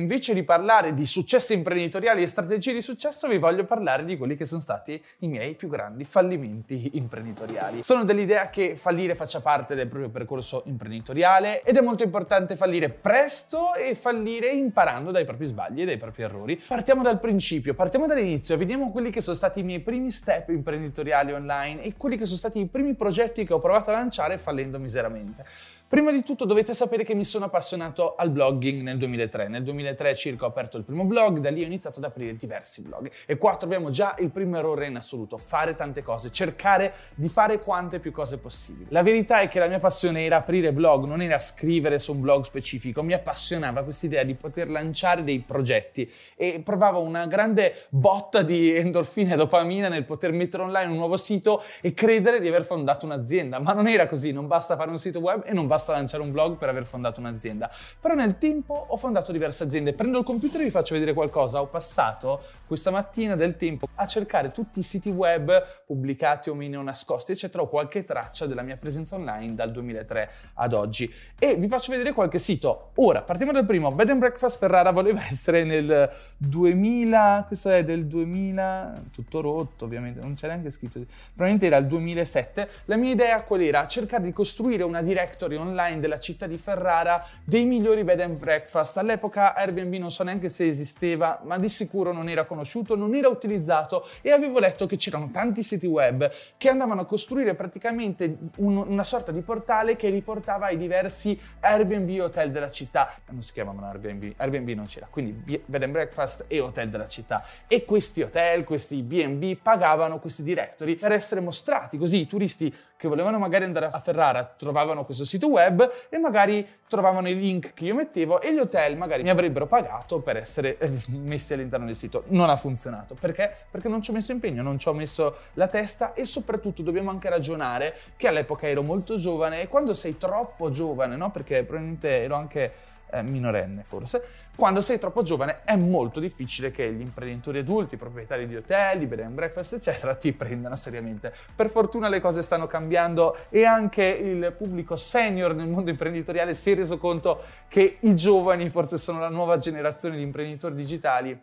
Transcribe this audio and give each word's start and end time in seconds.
Invece 0.00 0.32
di 0.32 0.44
parlare 0.44 0.94
di 0.94 1.04
successi 1.04 1.54
imprenditoriali 1.54 2.22
e 2.22 2.28
strategie 2.28 2.72
di 2.72 2.80
successo, 2.80 3.26
vi 3.26 3.38
voglio 3.38 3.64
parlare 3.64 4.04
di 4.04 4.16
quelli 4.16 4.36
che 4.36 4.44
sono 4.44 4.60
stati 4.60 5.02
i 5.18 5.26
miei 5.26 5.56
più 5.56 5.66
grandi 5.66 6.04
fallimenti 6.04 6.90
imprenditoriali. 6.92 7.82
Sono 7.82 8.04
dell'idea 8.04 8.48
che 8.48 8.76
fallire 8.76 9.16
faccia 9.16 9.40
parte 9.40 9.74
del 9.74 9.88
proprio 9.88 10.08
percorso 10.08 10.62
imprenditoriale 10.66 11.62
ed 11.62 11.76
è 11.76 11.80
molto 11.80 12.04
importante 12.04 12.54
fallire 12.54 12.90
presto 12.90 13.74
e 13.74 13.96
fallire 13.96 14.50
imparando 14.50 15.10
dai 15.10 15.24
propri 15.24 15.46
sbagli 15.46 15.82
e 15.82 15.84
dai 15.84 15.96
propri 15.96 16.22
errori. 16.22 16.62
Partiamo 16.64 17.02
dal 17.02 17.18
principio, 17.18 17.74
partiamo 17.74 18.06
dall'inizio, 18.06 18.56
vediamo 18.56 18.92
quelli 18.92 19.10
che 19.10 19.20
sono 19.20 19.34
stati 19.34 19.60
i 19.60 19.62
miei 19.64 19.80
primi 19.80 20.12
step 20.12 20.50
imprenditoriali 20.50 21.32
online 21.32 21.82
e 21.82 21.94
quelli 21.96 22.16
che 22.16 22.24
sono 22.24 22.38
stati 22.38 22.60
i 22.60 22.66
primi 22.66 22.94
progetti 22.94 23.44
che 23.44 23.52
ho 23.52 23.58
provato 23.58 23.90
a 23.90 23.94
lanciare 23.94 24.38
fallendo 24.38 24.78
miseramente. 24.78 25.44
Prima 25.88 26.12
di 26.12 26.22
tutto 26.22 26.44
dovete 26.44 26.74
sapere 26.74 27.02
che 27.02 27.14
mi 27.14 27.24
sono 27.24 27.46
appassionato 27.46 28.14
al 28.14 28.28
blogging 28.28 28.82
nel 28.82 28.98
2003. 28.98 29.48
Nel 29.48 29.62
2003 29.62 30.14
circa 30.14 30.44
ho 30.44 30.48
aperto 30.48 30.76
il 30.76 30.84
primo 30.84 31.04
blog, 31.04 31.38
da 31.38 31.48
lì 31.48 31.62
ho 31.62 31.64
iniziato 31.64 31.98
ad 31.98 32.04
aprire 32.04 32.36
diversi 32.36 32.82
blog. 32.82 33.10
E 33.24 33.38
qua 33.38 33.56
troviamo 33.56 33.88
già 33.88 34.14
il 34.18 34.28
primo 34.28 34.58
errore 34.58 34.84
in 34.84 34.96
assoluto, 34.96 35.38
fare 35.38 35.74
tante 35.74 36.02
cose, 36.02 36.30
cercare 36.30 36.92
di 37.14 37.30
fare 37.30 37.60
quante 37.60 38.00
più 38.00 38.12
cose 38.12 38.36
possibili. 38.36 38.90
La 38.90 39.02
verità 39.02 39.40
è 39.40 39.48
che 39.48 39.58
la 39.60 39.66
mia 39.66 39.78
passione 39.78 40.26
era 40.26 40.36
aprire 40.36 40.74
blog, 40.74 41.06
non 41.06 41.22
era 41.22 41.38
scrivere 41.38 41.98
su 41.98 42.12
un 42.12 42.20
blog 42.20 42.44
specifico, 42.44 43.02
mi 43.02 43.14
appassionava 43.14 43.82
questa 43.82 44.04
idea 44.04 44.24
di 44.24 44.34
poter 44.34 44.68
lanciare 44.68 45.24
dei 45.24 45.38
progetti 45.38 46.12
e 46.36 46.60
provavo 46.62 47.00
una 47.00 47.26
grande 47.26 47.86
botta 47.88 48.42
di 48.42 48.76
endorfina 48.76 49.32
e 49.32 49.36
dopamina 49.36 49.88
nel 49.88 50.04
poter 50.04 50.32
mettere 50.32 50.64
online 50.64 50.90
un 50.90 50.98
nuovo 50.98 51.16
sito 51.16 51.62
e 51.80 51.94
credere 51.94 52.40
di 52.40 52.48
aver 52.48 52.64
fondato 52.64 53.06
un'azienda, 53.06 53.58
ma 53.58 53.72
non 53.72 53.88
era 53.88 54.06
così, 54.06 54.32
non 54.32 54.46
basta 54.46 54.76
fare 54.76 54.90
un 54.90 54.98
sito 54.98 55.20
web 55.20 55.44
e 55.46 55.54
non 55.54 55.66
basta 55.66 55.76
basta 55.78 55.92
lanciare 55.92 56.24
un 56.24 56.32
blog 56.32 56.56
per 56.56 56.68
aver 56.68 56.84
fondato 56.84 57.20
un'azienda. 57.20 57.70
Però 58.00 58.14
nel 58.14 58.36
tempo 58.36 58.86
ho 58.88 58.96
fondato 58.96 59.30
diverse 59.30 59.62
aziende. 59.62 59.92
Prendo 59.92 60.18
il 60.18 60.24
computer 60.24 60.60
e 60.60 60.64
vi 60.64 60.70
faccio 60.70 60.94
vedere 60.94 61.14
qualcosa. 61.14 61.60
Ho 61.60 61.68
passato 61.68 62.42
questa 62.66 62.90
mattina 62.90 63.36
del 63.36 63.56
tempo 63.56 63.88
a 63.94 64.06
cercare 64.06 64.50
tutti 64.50 64.80
i 64.80 64.82
siti 64.82 65.08
web 65.08 65.64
pubblicati 65.86 66.50
o 66.50 66.54
meno 66.54 66.82
nascosti, 66.82 67.32
eccetera, 67.32 67.62
o 67.62 67.68
qualche 67.68 68.04
traccia 68.04 68.46
della 68.46 68.62
mia 68.62 68.76
presenza 68.76 69.14
online 69.14 69.54
dal 69.54 69.70
2003 69.70 70.30
ad 70.54 70.72
oggi. 70.72 71.12
E 71.38 71.54
vi 71.54 71.68
faccio 71.68 71.92
vedere 71.92 72.12
qualche 72.12 72.40
sito. 72.40 72.90
Ora, 72.96 73.22
partiamo 73.22 73.52
dal 73.52 73.64
primo. 73.64 73.92
Bed 73.92 74.10
and 74.10 74.18
Breakfast 74.18 74.58
Ferrara 74.58 74.90
voleva 74.90 75.24
essere 75.30 75.62
nel 75.62 76.10
2000, 76.38 77.44
questo 77.46 77.70
è 77.70 77.84
del 77.84 78.06
2000, 78.06 79.02
tutto 79.12 79.40
rotto 79.40 79.84
ovviamente, 79.84 80.20
non 80.20 80.34
c'è 80.34 80.48
neanche 80.48 80.70
scritto, 80.70 81.00
probabilmente 81.34 81.66
era 81.66 81.76
il 81.76 81.86
2007. 81.86 82.68
La 82.86 82.96
mia 82.96 83.12
idea 83.12 83.42
qual 83.42 83.60
era? 83.60 83.86
Cercare 83.86 84.24
di 84.24 84.32
costruire 84.32 84.82
una 84.82 85.02
directory 85.02 85.54
online 85.54 85.67
online 85.68 86.00
della 86.00 86.18
città 86.18 86.46
di 86.46 86.58
Ferrara 86.58 87.24
dei 87.44 87.64
migliori 87.64 88.04
bed 88.04 88.20
and 88.20 88.38
breakfast. 88.38 88.96
All'epoca 88.96 89.54
Airbnb 89.54 89.94
non 89.94 90.10
so 90.10 90.22
neanche 90.22 90.48
se 90.48 90.66
esisteva, 90.66 91.40
ma 91.44 91.58
di 91.58 91.68
sicuro 91.68 92.12
non 92.12 92.28
era 92.28 92.44
conosciuto, 92.44 92.96
non 92.96 93.14
era 93.14 93.28
utilizzato 93.28 94.06
e 94.22 94.30
avevo 94.30 94.58
letto 94.58 94.86
che 94.86 94.96
c'erano 94.96 95.30
tanti 95.30 95.62
siti 95.62 95.86
web 95.86 96.30
che 96.56 96.68
andavano 96.68 97.02
a 97.02 97.04
costruire 97.04 97.54
praticamente 97.54 98.36
un, 98.56 98.76
una 98.76 99.04
sorta 99.04 99.32
di 99.32 99.40
portale 99.42 99.96
che 99.96 100.08
riportava 100.08 100.66
ai 100.66 100.76
diversi 100.76 101.38
Airbnb 101.60 102.20
hotel 102.20 102.50
della 102.50 102.70
città. 102.70 103.12
Non 103.30 103.42
si 103.42 103.52
chiamavano 103.52 103.86
Airbnb, 103.86 104.32
Airbnb 104.36 104.68
non 104.70 104.86
c'era, 104.86 105.06
quindi 105.10 105.32
bed 105.64 105.82
and 105.82 105.92
breakfast 105.92 106.44
e 106.48 106.60
hotel 106.60 106.88
della 106.88 107.08
città. 107.08 107.44
E 107.66 107.84
questi 107.84 108.22
hotel, 108.22 108.64
questi 108.64 109.02
B&B 109.02 109.56
pagavano 109.60 110.18
questi 110.18 110.42
directory 110.42 110.96
per 110.96 111.12
essere 111.12 111.40
mostrati, 111.40 111.98
così 111.98 112.20
i 112.20 112.26
turisti 112.26 112.74
che 112.98 113.08
volevano 113.08 113.38
magari 113.38 113.64
andare 113.64 113.86
a 113.86 114.00
Ferrara 114.00 114.44
trovavano 114.44 115.04
questo 115.04 115.24
sito 115.24 115.48
web 115.48 115.57
e 115.58 116.18
magari 116.18 116.66
trovavano 116.88 117.28
i 117.28 117.38
link 117.38 117.74
che 117.74 117.84
io 117.84 117.94
mettevo 117.94 118.40
e 118.40 118.52
gli 118.52 118.58
hotel 118.58 118.96
magari 118.96 119.22
mi 119.22 119.30
avrebbero 119.30 119.66
pagato 119.66 120.20
per 120.20 120.36
essere 120.36 120.78
eh, 120.78 120.90
messi 121.08 121.52
all'interno 121.52 121.86
del 121.86 121.96
sito. 121.96 122.24
Non 122.28 122.48
ha 122.48 122.56
funzionato. 122.56 123.14
Perché? 123.14 123.52
Perché 123.70 123.88
non 123.88 124.02
ci 124.02 124.10
ho 124.10 124.12
messo 124.14 124.32
impegno, 124.32 124.62
non 124.62 124.78
ci 124.78 124.88
ho 124.88 124.92
messo 124.92 125.36
la 125.54 125.68
testa 125.68 126.14
e 126.14 126.24
soprattutto 126.24 126.82
dobbiamo 126.82 127.10
anche 127.10 127.28
ragionare 127.28 127.94
che 128.16 128.28
all'epoca 128.28 128.66
ero 128.66 128.82
molto 128.82 129.16
giovane 129.16 129.62
e 129.62 129.68
quando 129.68 129.94
sei 129.94 130.16
troppo 130.16 130.70
giovane, 130.70 131.16
no? 131.16 131.30
Perché 131.30 131.62
probabilmente 131.62 132.22
ero 132.22 132.34
anche 132.34 132.72
eh, 133.10 133.22
minorenne 133.22 133.82
forse, 133.82 134.22
quando 134.56 134.80
sei 134.80 134.98
troppo 134.98 135.22
giovane 135.22 135.60
è 135.64 135.76
molto 135.76 136.20
difficile 136.20 136.70
che 136.70 136.90
gli 136.92 137.00
imprenditori 137.00 137.58
adulti, 137.58 137.96
proprietari 137.96 138.46
di 138.46 138.56
hotel, 138.56 139.06
bed 139.06 139.20
and 139.20 139.34
breakfast, 139.34 139.74
eccetera, 139.74 140.14
ti 140.14 140.32
prendano 140.32 140.74
seriamente. 140.74 141.32
Per 141.54 141.70
fortuna 141.70 142.08
le 142.08 142.20
cose 142.20 142.42
stanno 142.42 142.66
cambiando 142.66 143.36
e 143.50 143.64
anche 143.64 144.04
il 144.04 144.54
pubblico 144.56 144.96
senior 144.96 145.54
nel 145.54 145.68
mondo 145.68 145.90
imprenditoriale 145.90 146.54
si 146.54 146.72
è 146.72 146.74
reso 146.74 146.98
conto 146.98 147.42
che 147.68 147.98
i 148.00 148.16
giovani 148.16 148.68
forse 148.70 148.98
sono 148.98 149.20
la 149.20 149.28
nuova 149.28 149.58
generazione 149.58 150.16
di 150.16 150.22
imprenditori 150.22 150.74
digitali 150.74 151.40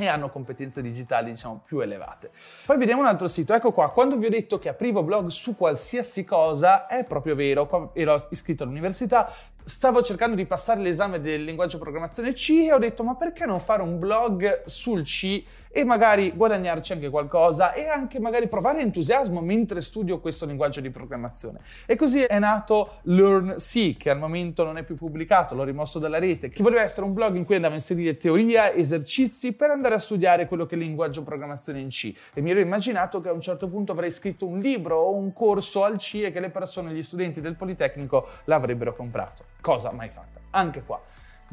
e 0.00 0.06
hanno 0.06 0.28
competenze 0.30 0.80
digitali 0.80 1.32
diciamo 1.32 1.62
più 1.64 1.80
elevate. 1.80 2.30
Poi 2.64 2.78
vediamo 2.78 3.00
un 3.00 3.08
altro 3.08 3.26
sito, 3.26 3.52
ecco 3.52 3.72
qua, 3.72 3.90
quando 3.90 4.16
vi 4.16 4.26
ho 4.26 4.30
detto 4.30 4.58
che 4.60 4.68
aprivo 4.68 5.02
blog 5.02 5.26
su 5.26 5.56
qualsiasi 5.56 6.24
cosa 6.24 6.86
è 6.86 7.04
proprio 7.04 7.34
vero, 7.34 7.66
qua 7.66 7.90
ero 7.94 8.28
iscritto 8.30 8.62
all'università, 8.62 9.28
stavo 9.68 10.02
cercando 10.02 10.34
di 10.34 10.46
passare 10.46 10.80
l'esame 10.80 11.20
del 11.20 11.44
linguaggio 11.44 11.76
programmazione 11.76 12.32
C 12.32 12.48
e 12.64 12.72
ho 12.72 12.78
detto 12.78 13.04
ma 13.04 13.16
perché 13.16 13.44
non 13.44 13.60
fare 13.60 13.82
un 13.82 13.98
blog 13.98 14.64
sul 14.64 15.02
C 15.02 15.44
e 15.70 15.84
magari 15.84 16.32
guadagnarci 16.32 16.92
anche 16.92 17.10
qualcosa 17.10 17.72
e 17.72 17.86
anche 17.86 18.20
magari 18.20 18.48
provare 18.48 18.80
entusiasmo 18.80 19.40
mentre 19.40 19.80
studio 19.80 20.20
questo 20.20 20.46
linguaggio 20.46 20.80
di 20.80 20.90
programmazione. 20.90 21.60
E 21.86 21.96
così 21.96 22.22
è 22.22 22.38
nato 22.38 23.00
Learn 23.02 23.56
C, 23.58 23.96
che 23.96 24.10
al 24.10 24.18
momento 24.18 24.64
non 24.64 24.78
è 24.78 24.82
più 24.82 24.94
pubblicato, 24.94 25.54
l'ho 25.54 25.64
rimosso 25.64 25.98
dalla 25.98 26.18
rete, 26.18 26.48
che 26.48 26.62
voleva 26.62 26.82
essere 26.82 27.06
un 27.06 27.12
blog 27.12 27.36
in 27.36 27.44
cui 27.44 27.56
andavo 27.56 27.74
a 27.74 27.76
inserire 27.76 28.16
teoria, 28.16 28.72
esercizi 28.72 29.52
per 29.52 29.70
andare 29.70 29.94
a 29.94 29.98
studiare 29.98 30.46
quello 30.46 30.66
che 30.66 30.74
è 30.74 30.78
il 30.78 30.84
linguaggio 30.84 31.22
programmazione 31.22 31.80
in 31.80 31.88
C. 31.88 32.14
E 32.34 32.40
mi 32.40 32.50
ero 32.50 32.60
immaginato 32.60 33.20
che 33.20 33.28
a 33.28 33.32
un 33.32 33.40
certo 33.40 33.68
punto 33.68 33.92
avrei 33.92 34.10
scritto 34.10 34.46
un 34.46 34.60
libro 34.60 34.96
o 34.96 35.14
un 35.14 35.32
corso 35.32 35.84
al 35.84 35.96
C 35.96 36.22
e 36.24 36.32
che 36.32 36.40
le 36.40 36.50
persone, 36.50 36.92
gli 36.92 37.02
studenti 37.02 37.40
del 37.40 37.54
Politecnico 37.54 38.26
l'avrebbero 38.44 38.94
comprato. 38.94 39.44
Cosa 39.60 39.92
mai 39.92 40.08
fatta. 40.08 40.40
Anche 40.50 40.82
qua 40.82 41.00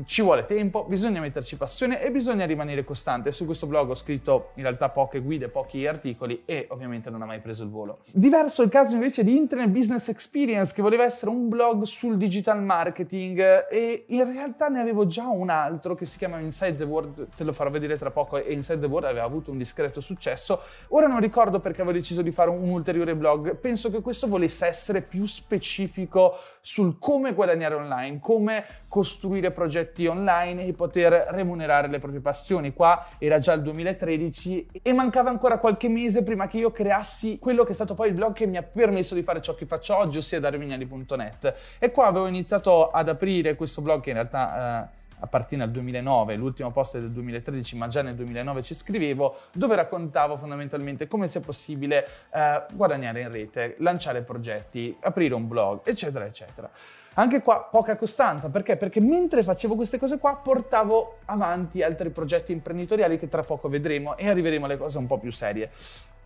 ci 0.03 0.22
vuole 0.22 0.44
tempo, 0.44 0.83
bisogna 0.83 1.22
metterci 1.22 1.56
passione 1.56 2.01
e 2.01 2.11
bisogna 2.11 2.45
rimanere 2.45 2.83
costante. 2.83 3.31
Su 3.31 3.45
questo 3.45 3.66
blog 3.66 3.89
ho 3.89 3.95
scritto 3.95 4.51
in 4.56 4.63
realtà 4.63 4.89
poche 4.89 5.22
guide, 5.22 5.47
pochi 5.47 5.88
articoli 5.88 6.44
e 6.45 6.67
ovviamente 6.72 7.09
non 7.09 7.22
ha 7.22 7.25
mai 7.25 7.39
preso 7.39 7.63
il 7.63 7.69
volo. 7.69 8.00
Diverso 8.11 8.61
il 8.61 8.69
caso 8.69 8.95
invece 8.95 9.23
di 9.23 9.38
Internet 9.38 9.69
Business 9.69 10.09
Experience 10.09 10.73
che 10.73 10.81
voleva 10.81 11.06
essere 11.06 11.31
un 11.31 11.47
blog 11.47 11.83
sul 11.83 12.17
digital 12.17 12.61
marketing 12.61 13.67
e 13.69 14.03
in 14.07 14.25
realtà 14.25 14.67
ne 14.67 14.81
avevo 14.81 15.06
già 15.06 15.28
un 15.28 15.50
altro 15.50 15.95
che 15.95 16.06
si 16.06 16.17
chiama 16.17 16.39
Inside 16.39 16.75
the 16.75 16.83
World, 16.83 17.27
te 17.33 17.45
lo 17.45 17.53
farò 17.53 17.69
vedere 17.69 17.97
tra 17.97 18.12
poco 18.12 18.38
e 18.38 18.51
Inside 18.51 18.79
the 18.79 18.88
World 18.88 19.07
aveva 19.07 19.25
avuto 19.25 19.51
un 19.51 19.57
discreto 19.57 20.01
successo. 20.01 20.59
Ora 20.89 21.07
non 21.07 21.22
ricordo 21.22 21.62
perché 21.62 21.81
avevo 21.81 21.97
deciso 21.97 22.22
di 22.22 22.31
fare 22.31 22.50
un 22.50 22.67
ulteriore 22.67 23.16
blog, 23.16 23.56
penso 23.56 23.89
che 23.89 24.01
questo 24.01 24.27
volesse 24.27 24.66
essere 24.66 25.01
più 25.01 25.25
specifico 25.25 26.35
sul 26.59 26.97
come 27.00 27.33
guadagnare 27.33 27.75
online, 27.75 28.19
come 28.19 28.66
costruire 28.95 29.51
progetti 29.51 30.07
online 30.07 30.63
e 30.63 30.72
poter 30.72 31.11
remunerare 31.31 31.89
le 31.89 32.00
proprie 32.00 32.22
passioni. 32.22 32.72
Qua 32.72 33.07
era 33.17 33.39
già 33.39 33.51
il 33.51 33.61
2013 33.61 34.67
e 34.81 34.94
mancava 34.94 35.29
ancora 35.29 35.57
qualche 35.57 35.89
mese 35.89 36.23
prima 36.23 36.47
che 36.47 36.59
io 36.59 36.72
creassi 36.72 37.38
quello 37.38 37.66
che 37.66 37.72
è 37.72 37.73
stato 37.73 37.94
poi 37.94 38.07
il 38.07 38.13
blog 38.13 38.31
che 38.31 38.47
mi 38.47 38.56
ha 38.56 38.63
permesso 38.63 39.13
di 39.13 39.22
fare 39.22 39.41
ciò 39.41 39.53
che 39.53 39.66
faccio 39.66 39.97
oggi, 39.97 40.19
ossia 40.19 40.39
darvignali.net. 40.39 41.56
E 41.78 41.91
qua 41.91 42.06
avevo 42.06 42.28
iniziato 42.28 42.89
ad 42.89 43.09
aprire 43.09 43.56
questo 43.56 43.81
blog 43.81 44.00
che 44.00 44.11
in 44.11 44.16
realtà... 44.16 44.89
Eh, 44.91 45.03
appartiene 45.17 45.63
al 45.63 45.72
2009, 45.72 46.35
l'ultimo 46.35 46.72
post 46.72 46.97
è 46.97 47.00
del 47.00 47.09
2013, 47.09 47.77
ma 47.77 47.88
già 47.88 48.01
nel 48.01 48.16
2009 48.16 48.62
ci 48.62 48.75
scrivevo, 48.75 49.36
dove 49.53 49.74
raccontavo 49.75 50.36
fondamentalmente 50.36 51.07
come 51.07 51.30
sia 51.30 51.39
possibile 51.39 52.06
eh, 52.31 52.65
guadagnare 52.74 53.21
in 53.21 53.31
rete, 53.31 53.75
lanciare 53.80 54.24
progetti, 54.24 54.95
aprire 55.00 55.33
un 55.33 55.47
blog, 55.47 55.80
eccetera, 55.86 56.25
eccetera. 56.25 56.69
Anche 57.17 57.41
qua 57.41 57.69
poca 57.71 57.95
costanza, 57.95 58.50
perché? 58.50 58.75
Perché 58.75 59.00
mentre 59.00 59.41
facevo 59.41 59.75
queste 59.75 59.97
cose 59.97 60.17
qua 60.17 60.35
portavo 60.35 61.19
avanti 61.25 61.81
altri 61.81 62.09
progetti 62.09 62.51
imprenditoriali 62.51 63.17
che 63.17 63.29
tra 63.29 63.41
poco 63.41 63.69
vedremo 63.69 64.17
e 64.17 64.27
arriveremo 64.27 64.65
alle 64.65 64.77
cose 64.77 64.97
un 64.97 65.07
po' 65.07 65.17
più 65.17 65.31
serie. 65.31 65.71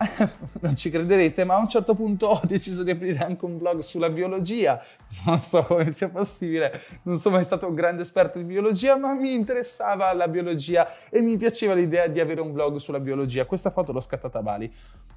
non 0.60 0.76
ci 0.76 0.88
crederete, 0.88 1.44
ma 1.44 1.56
a 1.56 1.58
un 1.58 1.68
certo 1.68 1.94
punto 1.94 2.26
ho 2.28 2.40
deciso 2.44 2.82
di 2.82 2.90
aprire 2.90 3.18
anche 3.18 3.44
un 3.44 3.58
blog 3.58 3.80
sulla 3.80 4.08
biologia. 4.08 4.80
Non 5.26 5.38
so 5.38 5.64
come 5.64 5.92
sia 5.92 6.08
possibile, 6.08 6.80
non 7.02 7.18
sono 7.18 7.36
mai 7.36 7.44
stato 7.44 7.66
un 7.66 7.74
grande 7.74 8.02
esperto 8.02 8.38
di 8.38 8.44
biologia, 8.44 8.96
ma 8.96 9.12
mi 9.12 9.34
interessava 9.34 10.12
la 10.14 10.28
biologia 10.28 10.88
e 11.10 11.20
mi 11.20 11.36
piaceva 11.36 11.74
l'idea 11.74 12.06
di 12.06 12.20
avere 12.20 12.40
un 12.40 12.52
blog 12.52 12.76
sulla 12.76 13.00
biologia. 13.00 13.44
Questa 13.44 13.70
foto 13.70 13.92
l'ho 13.92 14.00
scattata 14.00 14.38
a 14.38 14.42
Bali. 14.42 14.72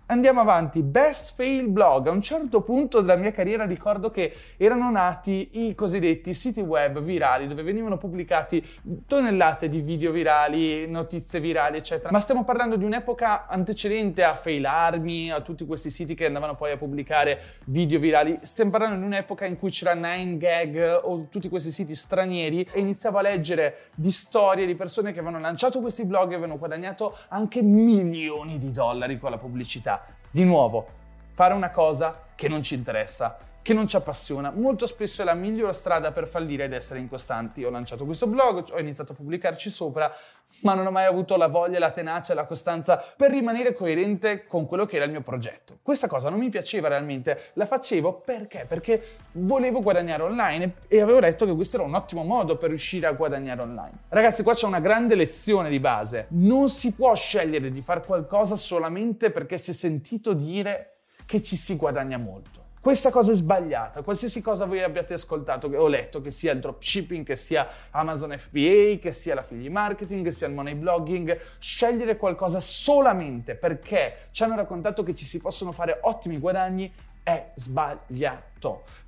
Andiamo 0.08 0.42
avanti, 0.42 0.84
best 0.84 1.34
fail 1.34 1.70
blog. 1.70 2.08
A 2.08 2.12
un 2.12 2.22
certo 2.22 2.62
punto 2.62 3.00
della 3.00 3.16
mia 3.16 3.32
carriera 3.32 3.66
ricordo 3.66 4.12
che 4.12 4.34
erano 4.58 4.92
nati 4.92 5.68
i 5.68 5.76
cosiddetti 5.76 6.34
siti 6.34 6.60
web 6.60 7.00
virali 7.00 7.48
dove 7.48 7.64
venivano 7.64 7.96
pubblicati 7.96 8.62
tonnellate 9.08 9.70
di 9.70 9.80
video 9.80 10.12
virali, 10.12 10.90
notizie 10.90 11.40
virali, 11.40 11.78
eccetera. 11.78 12.12
Ma 12.12 12.20
stiamo 12.20 12.44
parlando 12.44 12.76
di 12.76 12.84
un'epoca 12.84 13.48
antecedente 13.48 14.24
a 14.24 14.36
Failarmi, 14.74 15.32
a 15.32 15.42
tutti 15.42 15.66
questi 15.66 15.92
siti 15.92 16.16
che 16.16 16.26
andavano 16.26 16.56
poi 16.56 16.72
a 16.72 16.78
pubblicare 16.78 17.42
video 17.66 18.00
virali. 18.00 18.40
Stiamo 18.42 18.72
parlando 18.72 18.98
di 18.98 19.06
un'epoca 19.06 19.46
in 19.46 19.56
cui 19.56 19.70
c'era 19.70 19.94
9gag 19.94 21.02
o 21.04 21.28
tutti 21.28 21.48
questi 21.48 21.70
siti 21.70 21.94
stranieri 21.94 22.68
e 22.72 22.80
iniziavo 22.80 23.20
a 23.20 23.22
leggere 23.22 23.90
di 23.94 24.12
storie 24.12 24.66
di 24.66 24.74
persone 24.74 25.14
che 25.14 25.20
avevano 25.20 25.40
lanciato 25.40 25.80
questi 25.80 26.06
blog 26.06 26.32
e 26.32 26.36
avevano 26.36 26.58
guadagnato 26.58 27.16
anche 27.30 27.62
milioni 27.62 28.58
di 28.58 28.72
dollari 28.72 29.20
con 29.20 29.30
la 29.30 29.38
pubblicità. 29.38 30.06
Di 30.32 30.44
nuovo, 30.44 30.88
fare 31.34 31.54
una 31.54 31.70
cosa 31.70 32.24
che 32.34 32.48
non 32.48 32.64
ci 32.64 32.74
interessa 32.74 33.38
che 33.64 33.74
non 33.74 33.88
ci 33.88 33.96
appassiona. 33.96 34.52
Molto 34.52 34.86
spesso 34.86 35.22
è 35.22 35.26
la 35.26 35.34
migliore 35.34 35.74
strada 35.74 36.12
per 36.12 36.28
fallire 36.28 36.66
ed 36.66 36.74
essere 36.74 37.00
incostanti. 37.00 37.64
Ho 37.64 37.70
lanciato 37.70 38.06
questo 38.06 38.28
blog, 38.28 38.66
ho 38.72 38.80
iniziato 38.80 39.14
a 39.14 39.16
pubblicarci 39.16 39.70
sopra, 39.70 40.14
ma 40.60 40.74
non 40.74 40.86
ho 40.86 40.92
mai 40.92 41.06
avuto 41.06 41.38
la 41.38 41.48
voglia, 41.48 41.80
la 41.80 41.92
tenacia, 41.92 42.34
la 42.34 42.46
costanza 42.46 43.04
per 43.16 43.32
rimanere 43.32 43.74
coerente 43.74 44.46
con 44.46 44.68
quello 44.68 44.86
che 44.86 44.98
era 44.98 45.06
il 45.06 45.12
mio 45.12 45.22
progetto. 45.22 45.80
Questa 45.82 46.08
cosa 46.08 46.30
non 46.30 46.40
mi 46.40 46.50
piaceva 46.50 46.90
realmente, 46.90 47.40
la 47.54 47.66
facevo 47.66 48.20
perché? 48.20 48.66
Perché 48.68 49.02
volevo 49.32 49.82
guadagnare 49.82 50.24
online 50.24 50.76
e 50.90 51.00
avevo 51.00 51.22
detto 51.22 51.46
che 51.46 51.56
questo 51.56 51.78
era 51.78 51.86
un 51.86 51.96
ottimo 51.96 52.24
modo 52.24 52.58
per 52.58 52.68
riuscire 52.68 53.08
a 53.08 53.14
guadagnare 53.14 53.62
online. 53.62 54.00
Ragazzi, 54.10 54.44
qua 54.44 54.54
c'è 54.54 54.68
una 54.68 54.82
grande 54.82 55.16
lezione 55.16 55.70
di 55.70 55.80
base. 55.80 56.28
Non 56.32 56.68
si 56.68 56.92
può 56.92 57.16
scegliere 57.16 57.72
di 57.72 57.82
fare 57.82 58.02
qualcosa 58.02 58.58
solamente 58.58 59.32
perché 59.32 59.58
si 59.58 59.72
è 59.72 59.74
sentito 59.74 60.34
dire 60.34 60.98
che 61.26 61.42
ci 61.42 61.56
si 61.56 61.78
guadagna 61.78 62.18
molto. 62.18 62.63
Questa 62.84 63.12
cosa 63.12 63.32
è 63.32 63.36
sbagliata, 63.36 64.02
qualsiasi 64.02 64.42
cosa 64.42 64.66
voi 64.66 64.84
abbiate 64.84 65.14
ascoltato 65.14 65.70
o 65.74 65.88
letto, 65.88 66.20
che 66.20 66.32
sia 66.32 66.52
il 66.52 66.60
dropshipping, 66.60 67.26
che 67.26 67.38
sia 67.38 67.66
Amazon 67.92 68.38
FBA, 68.38 68.98
che 69.00 69.14
sia 69.14 69.36
la 69.36 69.42
figli 69.42 69.70
marketing, 69.70 70.26
che 70.26 70.32
sia 70.32 70.48
il 70.48 70.54
money 70.54 70.74
blogging, 70.74 71.40
scegliere 71.60 72.18
qualcosa 72.18 72.60
solamente 72.60 73.56
perché 73.56 74.28
ci 74.32 74.44
hanno 74.44 74.58
raccontato 74.58 75.02
che 75.02 75.16
ci 75.16 75.24
si 75.24 75.40
possono 75.40 75.72
fare 75.72 76.00
ottimi 76.02 76.38
guadagni 76.40 76.92
è 77.24 77.52
sbagliato 77.56 78.53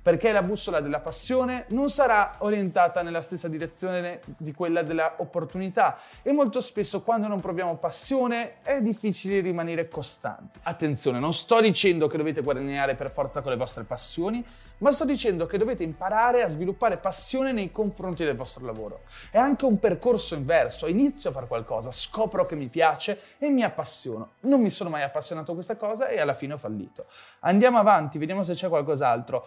perché 0.02 0.32
la 0.32 0.42
bussola 0.42 0.80
della 0.80 1.00
passione 1.00 1.64
non 1.70 1.90
sarà 1.90 2.36
orientata 2.38 3.02
nella 3.02 3.22
stessa 3.22 3.48
direzione 3.48 4.20
di 4.36 4.52
quella 4.52 4.82
dell'opportunità 4.82 5.98
e 6.22 6.32
molto 6.32 6.60
spesso 6.60 7.02
quando 7.02 7.26
non 7.26 7.40
proviamo 7.40 7.76
passione 7.76 8.62
è 8.62 8.80
difficile 8.80 9.40
rimanere 9.40 9.88
costanti. 9.88 10.60
Attenzione, 10.62 11.18
non 11.18 11.32
sto 11.32 11.60
dicendo 11.60 12.06
che 12.06 12.16
dovete 12.16 12.42
guadagnare 12.42 12.94
per 12.94 13.10
forza 13.10 13.40
con 13.40 13.50
le 13.50 13.56
vostre 13.56 13.84
passioni, 13.84 14.44
ma 14.78 14.90
sto 14.90 15.04
dicendo 15.04 15.46
che 15.46 15.58
dovete 15.58 15.82
imparare 15.82 16.42
a 16.42 16.48
sviluppare 16.48 16.98
passione 16.98 17.52
nei 17.52 17.70
confronti 17.70 18.24
del 18.24 18.36
vostro 18.36 18.64
lavoro. 18.64 19.02
È 19.30 19.38
anche 19.38 19.64
un 19.64 19.78
percorso 19.78 20.34
inverso, 20.34 20.86
inizio 20.86 21.30
a 21.30 21.32
fare 21.32 21.46
qualcosa, 21.46 21.90
scopro 21.90 22.44
che 22.46 22.54
mi 22.54 22.68
piace 22.68 23.20
e 23.38 23.48
mi 23.50 23.62
appassiono. 23.62 24.32
Non 24.40 24.60
mi 24.60 24.70
sono 24.70 24.90
mai 24.90 25.02
appassionato 25.02 25.52
a 25.52 25.54
questa 25.54 25.76
cosa 25.76 26.08
e 26.08 26.20
alla 26.20 26.34
fine 26.34 26.54
ho 26.54 26.58
fallito. 26.58 27.06
Andiamo 27.40 27.78
avanti, 27.78 28.18
vediamo 28.18 28.42
se 28.42 28.52
c'è 28.52 28.68
qualcos'altro. 28.68 29.44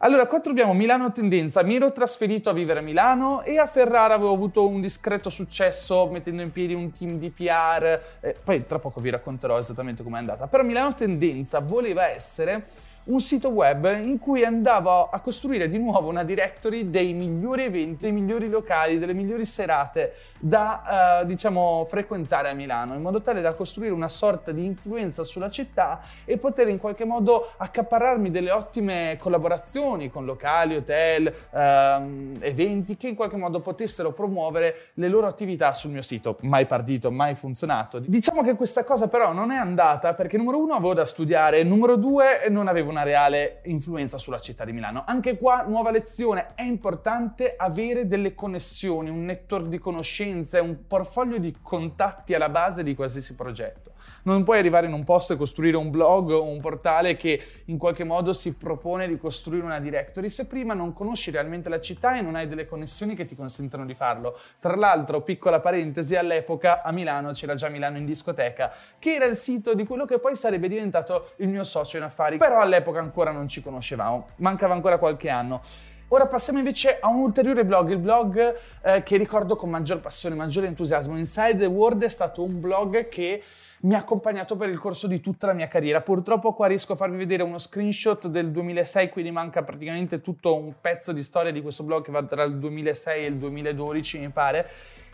Allora, 0.00 0.26
qua 0.26 0.38
troviamo 0.40 0.74
Milano 0.74 1.10
Tendenza. 1.10 1.62
Mi 1.62 1.74
ero 1.74 1.90
trasferito 1.92 2.50
a 2.50 2.52
vivere 2.52 2.78
a 2.78 2.82
Milano 2.82 3.42
e 3.42 3.58
a 3.58 3.66
Ferrara 3.66 4.14
avevo 4.14 4.32
avuto 4.32 4.66
un 4.66 4.80
discreto 4.80 5.28
successo 5.28 6.06
mettendo 6.06 6.42
in 6.42 6.52
piedi 6.52 6.72
un 6.72 6.92
team 6.92 7.18
di 7.18 7.30
PR. 7.30 8.00
Eh, 8.20 8.36
poi 8.44 8.64
tra 8.64 8.78
poco 8.78 9.00
vi 9.00 9.10
racconterò 9.10 9.58
esattamente 9.58 10.04
com'è 10.04 10.18
andata. 10.18 10.46
Però 10.46 10.62
Milano 10.62 10.94
Tendenza 10.94 11.58
voleva 11.58 12.06
essere 12.06 12.66
un 13.08 13.20
sito 13.20 13.48
web 13.48 13.90
in 14.02 14.18
cui 14.18 14.44
andavo 14.44 15.08
a 15.08 15.20
costruire 15.20 15.68
di 15.68 15.78
nuovo 15.78 16.08
una 16.08 16.24
directory 16.24 16.90
dei 16.90 17.12
migliori 17.12 17.62
eventi, 17.64 18.04
dei 18.04 18.12
migliori 18.12 18.48
locali, 18.48 18.98
delle 18.98 19.14
migliori 19.14 19.44
serate 19.44 20.14
da, 20.38 21.20
uh, 21.22 21.26
diciamo, 21.26 21.86
frequentare 21.88 22.50
a 22.50 22.52
Milano, 22.52 22.94
in 22.94 23.00
modo 23.00 23.22
tale 23.22 23.40
da 23.40 23.54
costruire 23.54 23.94
una 23.94 24.08
sorta 24.08 24.52
di 24.52 24.64
influenza 24.64 25.24
sulla 25.24 25.48
città 25.48 26.00
e 26.24 26.36
poter 26.36 26.68
in 26.68 26.78
qualche 26.78 27.04
modo 27.04 27.52
accaparrarmi 27.56 28.30
delle 28.30 28.50
ottime 28.50 29.16
collaborazioni 29.18 30.10
con 30.10 30.26
locali, 30.26 30.76
hotel, 30.76 31.32
uh, 31.50 32.36
eventi 32.40 32.96
che 32.96 33.08
in 33.08 33.14
qualche 33.14 33.36
modo 33.36 33.60
potessero 33.60 34.12
promuovere 34.12 34.90
le 34.94 35.08
loro 35.08 35.26
attività 35.26 35.72
sul 35.72 35.90
mio 35.92 36.02
sito. 36.02 36.36
Mai 36.42 36.66
partito, 36.66 37.10
mai 37.10 37.34
funzionato. 37.34 38.00
Diciamo 38.00 38.42
che 38.42 38.54
questa 38.54 38.84
cosa 38.84 39.08
però 39.08 39.32
non 39.32 39.50
è 39.50 39.56
andata 39.56 40.12
perché 40.12 40.36
numero 40.36 40.58
uno 40.58 40.74
avevo 40.74 40.92
da 40.92 41.06
studiare, 41.06 41.62
numero 41.62 41.96
due 41.96 42.46
non 42.50 42.68
avevo 42.68 42.90
una 42.90 42.96
una 42.98 43.04
reale 43.04 43.60
influenza 43.64 44.18
sulla 44.18 44.40
città 44.40 44.64
di 44.64 44.72
Milano. 44.72 45.04
Anche 45.06 45.38
qua, 45.38 45.62
nuova 45.62 45.92
lezione, 45.92 46.48
è 46.54 46.62
importante 46.62 47.54
avere 47.56 48.08
delle 48.08 48.34
connessioni, 48.34 49.08
un 49.08 49.24
network 49.24 49.66
di 49.66 49.78
conoscenze, 49.78 50.58
un 50.58 50.86
portfolio 50.86 51.38
di 51.38 51.56
contatti 51.62 52.34
alla 52.34 52.48
base 52.48 52.82
di 52.82 52.94
qualsiasi 52.96 53.36
progetto. 53.36 53.92
Non 54.24 54.42
puoi 54.42 54.58
arrivare 54.58 54.86
in 54.86 54.92
un 54.92 55.04
posto 55.04 55.32
e 55.32 55.36
costruire 55.36 55.76
un 55.76 55.90
blog 55.90 56.30
o 56.30 56.42
un 56.42 56.60
portale 56.60 57.16
che 57.16 57.40
in 57.66 57.78
qualche 57.78 58.04
modo 58.04 58.32
si 58.32 58.54
propone 58.54 59.06
di 59.06 59.16
costruire 59.16 59.64
una 59.64 59.80
directory 59.80 60.28
se 60.28 60.46
prima 60.46 60.74
non 60.74 60.92
conosci 60.92 61.30
realmente 61.30 61.68
la 61.68 61.80
città 61.80 62.16
e 62.16 62.20
non 62.20 62.34
hai 62.34 62.48
delle 62.48 62.66
connessioni 62.66 63.14
che 63.14 63.26
ti 63.26 63.36
consentono 63.36 63.86
di 63.86 63.94
farlo. 63.94 64.36
Tra 64.58 64.74
l'altro, 64.74 65.22
piccola 65.22 65.60
parentesi, 65.60 66.16
all'epoca 66.16 66.82
a 66.82 66.90
Milano 66.92 67.32
c'era 67.32 67.54
già 67.54 67.68
Milano 67.68 67.96
in 67.96 68.04
discoteca, 68.04 68.72
che 68.98 69.14
era 69.14 69.26
il 69.26 69.36
sito 69.36 69.74
di 69.74 69.86
quello 69.86 70.04
che 70.04 70.18
poi 70.18 70.34
sarebbe 70.34 70.68
diventato 70.68 71.30
il 71.36 71.48
mio 71.48 71.64
socio 71.64 71.96
in 71.96 72.02
affari. 72.02 72.38
Però 72.38 72.60
all'epoca 72.60 72.87
all'epoca 72.88 73.00
ancora 73.00 73.30
non 73.30 73.48
ci 73.48 73.62
conoscevamo, 73.62 74.28
mancava 74.36 74.74
ancora 74.74 74.98
qualche 74.98 75.28
anno. 75.28 75.60
Ora 76.08 76.26
passiamo 76.26 76.58
invece 76.58 76.98
a 77.00 77.08
un 77.08 77.20
ulteriore 77.20 77.66
blog, 77.66 77.90
il 77.90 77.98
blog 77.98 78.56
eh, 78.82 79.02
che 79.02 79.18
ricordo 79.18 79.56
con 79.56 79.68
maggior 79.68 80.00
passione, 80.00 80.34
maggiore 80.34 80.66
entusiasmo. 80.66 81.18
Inside 81.18 81.58
the 81.58 81.66
World 81.66 82.02
è 82.02 82.08
stato 82.08 82.42
un 82.42 82.60
blog 82.60 83.08
che 83.08 83.42
mi 83.80 83.94
ha 83.94 83.98
accompagnato 83.98 84.56
per 84.56 84.70
il 84.70 84.78
corso 84.78 85.06
di 85.06 85.20
tutta 85.20 85.46
la 85.46 85.52
mia 85.52 85.68
carriera. 85.68 86.00
Purtroppo 86.00 86.54
qua 86.54 86.66
riesco 86.66 86.94
a 86.94 86.96
farvi 86.96 87.18
vedere 87.18 87.42
uno 87.42 87.58
screenshot 87.58 88.26
del 88.26 88.50
2006, 88.50 89.10
quindi 89.10 89.30
manca 89.30 89.62
praticamente 89.62 90.22
tutto 90.22 90.56
un 90.56 90.72
pezzo 90.80 91.12
di 91.12 91.22
storia 91.22 91.52
di 91.52 91.60
questo 91.60 91.82
blog 91.82 92.02
che 92.02 92.10
va 92.10 92.22
tra 92.22 92.42
il 92.42 92.56
2006 92.56 93.24
e 93.24 93.26
il 93.26 93.36
2012, 93.36 94.18
mi 94.18 94.30
pare. 94.30 94.66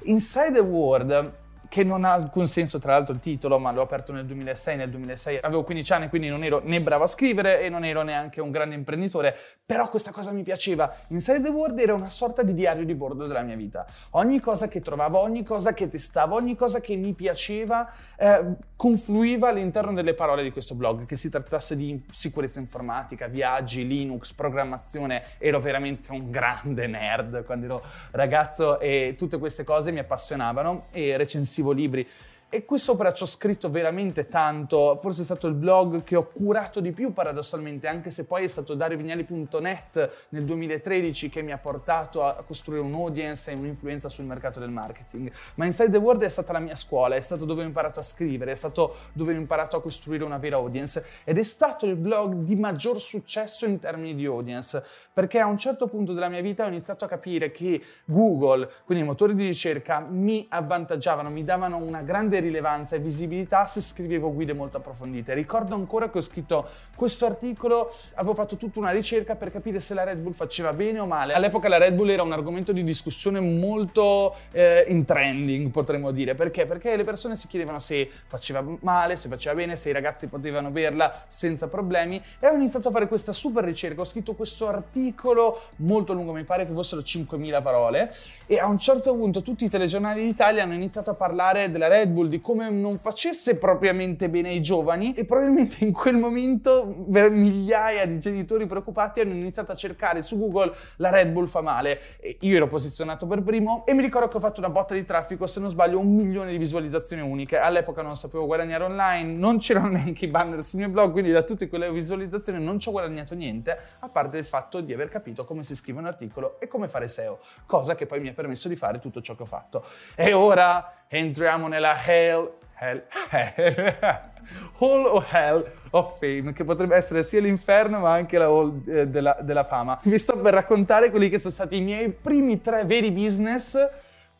Inside 0.04 0.52
the 0.52 0.60
World 0.60 1.32
che 1.74 1.82
non 1.82 2.04
ha 2.04 2.12
alcun 2.12 2.46
senso 2.46 2.78
tra 2.78 2.92
l'altro 2.92 3.12
il 3.12 3.20
titolo, 3.20 3.58
ma 3.58 3.72
l'ho 3.72 3.82
aperto 3.82 4.12
nel 4.12 4.24
2006, 4.26 4.76
nel 4.76 4.90
2006 4.90 5.40
avevo 5.42 5.64
15 5.64 5.92
anni, 5.92 6.08
quindi 6.08 6.28
non 6.28 6.44
ero 6.44 6.60
né 6.62 6.80
bravo 6.80 7.02
a 7.02 7.08
scrivere 7.08 7.62
e 7.62 7.68
non 7.68 7.84
ero 7.84 8.02
neanche 8.02 8.40
un 8.40 8.52
grande 8.52 8.76
imprenditore, 8.76 9.36
però 9.66 9.90
questa 9.90 10.12
cosa 10.12 10.30
mi 10.30 10.44
piaceva. 10.44 10.94
Inside 11.08 11.40
the 11.40 11.48
World 11.48 11.76
era 11.80 11.92
una 11.92 12.10
sorta 12.10 12.44
di 12.44 12.54
diario 12.54 12.84
di 12.84 12.94
bordo 12.94 13.26
della 13.26 13.42
mia 13.42 13.56
vita. 13.56 13.84
Ogni 14.10 14.38
cosa 14.38 14.68
che 14.68 14.82
trovavo, 14.82 15.18
ogni 15.18 15.42
cosa 15.42 15.74
che 15.74 15.88
testavo, 15.88 16.36
ogni 16.36 16.54
cosa 16.54 16.78
che 16.78 16.94
mi 16.94 17.12
piaceva, 17.12 17.92
eh, 18.18 18.54
confluiva 18.76 19.48
all'interno 19.48 19.92
delle 19.94 20.14
parole 20.14 20.44
di 20.44 20.52
questo 20.52 20.76
blog, 20.76 21.06
che 21.06 21.16
si 21.16 21.28
trattasse 21.28 21.74
di 21.74 22.00
sicurezza 22.08 22.60
informatica, 22.60 23.26
viaggi, 23.26 23.84
Linux, 23.84 24.32
programmazione, 24.32 25.24
ero 25.38 25.58
veramente 25.58 26.12
un 26.12 26.30
grande 26.30 26.86
nerd 26.86 27.42
quando 27.44 27.64
ero 27.64 27.82
ragazzo 28.12 28.78
e 28.78 29.16
tutte 29.18 29.38
queste 29.38 29.64
cose 29.64 29.90
mi 29.90 29.98
appassionavano 29.98 30.86
e 30.92 31.16
recensivo 31.16 31.62
scrivo 31.64 31.72
libri 31.72 32.06
e 32.54 32.64
qui 32.64 32.78
sopra 32.78 33.12
ci 33.12 33.24
ho 33.24 33.26
scritto 33.26 33.68
veramente 33.68 34.28
tanto, 34.28 34.96
forse 35.02 35.22
è 35.22 35.24
stato 35.24 35.48
il 35.48 35.54
blog 35.54 36.04
che 36.04 36.14
ho 36.14 36.28
curato 36.28 36.78
di 36.78 36.92
più 36.92 37.12
paradossalmente, 37.12 37.88
anche 37.88 38.10
se 38.10 38.26
poi 38.26 38.44
è 38.44 38.46
stato 38.46 38.74
dariovignali.net 38.74 40.26
nel 40.28 40.44
2013 40.44 41.30
che 41.30 41.42
mi 41.42 41.50
ha 41.50 41.58
portato 41.58 42.24
a 42.24 42.44
costruire 42.46 42.80
un 42.80 42.94
audience 42.94 43.50
e 43.50 43.54
un'influenza 43.54 44.08
sul 44.08 44.24
mercato 44.24 44.60
del 44.60 44.70
marketing. 44.70 45.32
Ma 45.56 45.64
Inside 45.64 45.90
the 45.90 45.96
World 45.96 46.22
è 46.22 46.28
stata 46.28 46.52
la 46.52 46.60
mia 46.60 46.76
scuola, 46.76 47.16
è 47.16 47.20
stato 47.20 47.44
dove 47.44 47.62
ho 47.62 47.66
imparato 47.66 47.98
a 47.98 48.04
scrivere, 48.04 48.52
è 48.52 48.54
stato 48.54 48.94
dove 49.14 49.34
ho 49.34 49.36
imparato 49.36 49.76
a 49.76 49.80
costruire 49.80 50.22
una 50.22 50.38
vera 50.38 50.54
audience 50.54 51.04
ed 51.24 51.38
è 51.38 51.42
stato 51.42 51.86
il 51.86 51.96
blog 51.96 52.34
di 52.44 52.54
maggior 52.54 53.00
successo 53.00 53.66
in 53.66 53.80
termini 53.80 54.14
di 54.14 54.26
audience, 54.26 54.80
perché 55.12 55.40
a 55.40 55.46
un 55.46 55.58
certo 55.58 55.88
punto 55.88 56.12
della 56.12 56.28
mia 56.28 56.40
vita 56.40 56.64
ho 56.64 56.68
iniziato 56.68 57.04
a 57.04 57.08
capire 57.08 57.50
che 57.50 57.82
Google, 58.04 58.70
quindi 58.84 59.02
i 59.02 59.06
motori 59.06 59.34
di 59.34 59.44
ricerca, 59.44 59.98
mi 59.98 60.46
avvantaggiavano, 60.48 61.30
mi 61.30 61.42
davano 61.42 61.78
una 61.78 62.02
grande 62.02 62.42
rilevanza 62.44 62.96
e 62.96 62.98
visibilità 62.98 63.66
se 63.66 63.80
scrivevo 63.80 64.32
guide 64.32 64.52
molto 64.52 64.76
approfondite. 64.76 65.34
Ricordo 65.34 65.74
ancora 65.74 66.10
che 66.10 66.18
ho 66.18 66.22
scritto 66.22 66.68
questo 66.94 67.26
articolo, 67.26 67.90
avevo 68.14 68.34
fatto 68.34 68.56
tutta 68.56 68.78
una 68.78 68.90
ricerca 68.90 69.34
per 69.34 69.50
capire 69.50 69.80
se 69.80 69.94
la 69.94 70.04
Red 70.04 70.18
Bull 70.18 70.32
faceva 70.32 70.72
bene 70.72 71.00
o 71.00 71.06
male. 71.06 71.34
All'epoca 71.34 71.68
la 71.68 71.78
Red 71.78 71.94
Bull 71.94 72.10
era 72.10 72.22
un 72.22 72.32
argomento 72.32 72.72
di 72.72 72.84
discussione 72.84 73.40
molto 73.40 74.34
eh, 74.52 74.84
in 74.88 75.04
trending, 75.04 75.70
potremmo 75.70 76.10
dire. 76.10 76.34
Perché? 76.34 76.66
Perché 76.66 76.96
le 76.96 77.04
persone 77.04 77.36
si 77.36 77.48
chiedevano 77.48 77.78
se 77.78 78.10
faceva 78.26 78.64
male, 78.80 79.16
se 79.16 79.28
faceva 79.28 79.54
bene, 79.54 79.76
se 79.76 79.90
i 79.90 79.92
ragazzi 79.92 80.26
potevano 80.26 80.70
berla 80.70 81.24
senza 81.26 81.68
problemi 81.68 82.20
e 82.38 82.48
ho 82.48 82.54
iniziato 82.54 82.88
a 82.88 82.90
fare 82.90 83.08
questa 83.08 83.32
super 83.32 83.64
ricerca, 83.64 84.02
ho 84.02 84.04
scritto 84.04 84.34
questo 84.34 84.68
articolo 84.68 85.60
molto 85.76 86.12
lungo, 86.12 86.32
mi 86.32 86.44
pare 86.44 86.66
che 86.66 86.72
fossero 86.72 87.00
5.000 87.00 87.62
parole 87.62 88.14
e 88.46 88.58
a 88.58 88.66
un 88.66 88.78
certo 88.78 89.14
punto 89.14 89.42
tutti 89.42 89.64
i 89.64 89.68
telegiornali 89.68 90.22
d'Italia 90.22 90.62
hanno 90.62 90.74
iniziato 90.74 91.10
a 91.10 91.14
parlare 91.14 91.70
della 91.70 91.88
Red 91.88 92.08
Bull, 92.08 92.23
di 92.26 92.40
come 92.40 92.70
non 92.70 92.98
facesse 92.98 93.56
propriamente 93.56 94.28
bene 94.30 94.50
ai 94.50 94.62
giovani 94.62 95.14
e 95.14 95.24
probabilmente 95.24 95.84
in 95.84 95.92
quel 95.92 96.16
momento 96.16 97.04
migliaia 97.08 98.06
di 98.06 98.18
genitori 98.18 98.66
preoccupati 98.66 99.20
hanno 99.20 99.34
iniziato 99.34 99.72
a 99.72 99.74
cercare 99.74 100.22
su 100.22 100.38
Google 100.38 100.74
la 100.96 101.10
Red 101.10 101.30
Bull 101.30 101.46
fa 101.46 101.60
male. 101.60 102.18
E 102.20 102.36
io 102.40 102.56
ero 102.56 102.68
posizionato 102.68 103.26
per 103.26 103.42
primo 103.42 103.84
e 103.86 103.94
mi 103.94 104.02
ricordo 104.02 104.28
che 104.28 104.36
ho 104.36 104.40
fatto 104.40 104.60
una 104.60 104.70
botta 104.70 104.94
di 104.94 105.04
traffico, 105.04 105.46
se 105.46 105.60
non 105.60 105.70
sbaglio 105.70 105.98
un 105.98 106.14
milione 106.14 106.50
di 106.50 106.58
visualizzazioni 106.58 107.22
uniche. 107.22 107.58
All'epoca 107.58 108.02
non 108.02 108.16
sapevo 108.16 108.46
guadagnare 108.46 108.84
online, 108.84 109.32
non 109.32 109.58
c'erano 109.58 109.88
neanche 109.96 110.24
i 110.24 110.28
banner 110.28 110.62
sul 110.62 110.80
mio 110.80 110.88
blog, 110.88 111.12
quindi 111.12 111.30
da 111.30 111.42
tutte 111.42 111.68
quelle 111.68 111.90
visualizzazioni 111.90 112.62
non 112.62 112.78
ci 112.78 112.88
ho 112.88 112.92
guadagnato 112.92 113.34
niente, 113.34 113.78
a 114.00 114.08
parte 114.08 114.38
il 114.38 114.44
fatto 114.44 114.80
di 114.80 114.92
aver 114.92 115.08
capito 115.08 115.44
come 115.44 115.62
si 115.62 115.74
scrive 115.74 115.98
un 115.98 116.06
articolo 116.06 116.60
e 116.60 116.68
come 116.68 116.88
fare 116.88 117.08
SEO, 117.08 117.40
cosa 117.66 117.94
che 117.94 118.06
poi 118.06 118.20
mi 118.20 118.28
ha 118.28 118.32
permesso 118.32 118.68
di 118.68 118.76
fare 118.76 118.98
tutto 118.98 119.20
ciò 119.20 119.34
che 119.34 119.42
ho 119.42 119.46
fatto. 119.46 119.84
E 120.14 120.32
ora 120.32 121.03
entriamo 121.18 121.68
nella 121.68 121.94
Hell, 122.04 122.50
Hell, 122.78 123.04
Hell, 123.30 123.96
Hall 124.78 125.04
of 125.06 125.32
Hell 125.32 125.64
of 125.90 126.18
Fame, 126.18 126.52
che 126.52 126.64
potrebbe 126.64 126.96
essere 126.96 127.22
sia 127.22 127.40
l'inferno 127.40 128.00
ma 128.00 128.12
anche 128.12 128.38
la 128.38 128.46
Hall 128.46 128.82
eh, 128.86 129.06
della, 129.06 129.36
della 129.40 129.64
fama. 129.64 129.98
Vi 130.02 130.18
sto 130.18 130.38
per 130.38 130.54
raccontare 130.54 131.10
quelli 131.10 131.28
che 131.28 131.38
sono 131.38 131.52
stati 131.52 131.76
i 131.76 131.80
miei 131.80 132.10
primi 132.10 132.60
tre 132.60 132.84
veri 132.84 133.10
business 133.10 133.76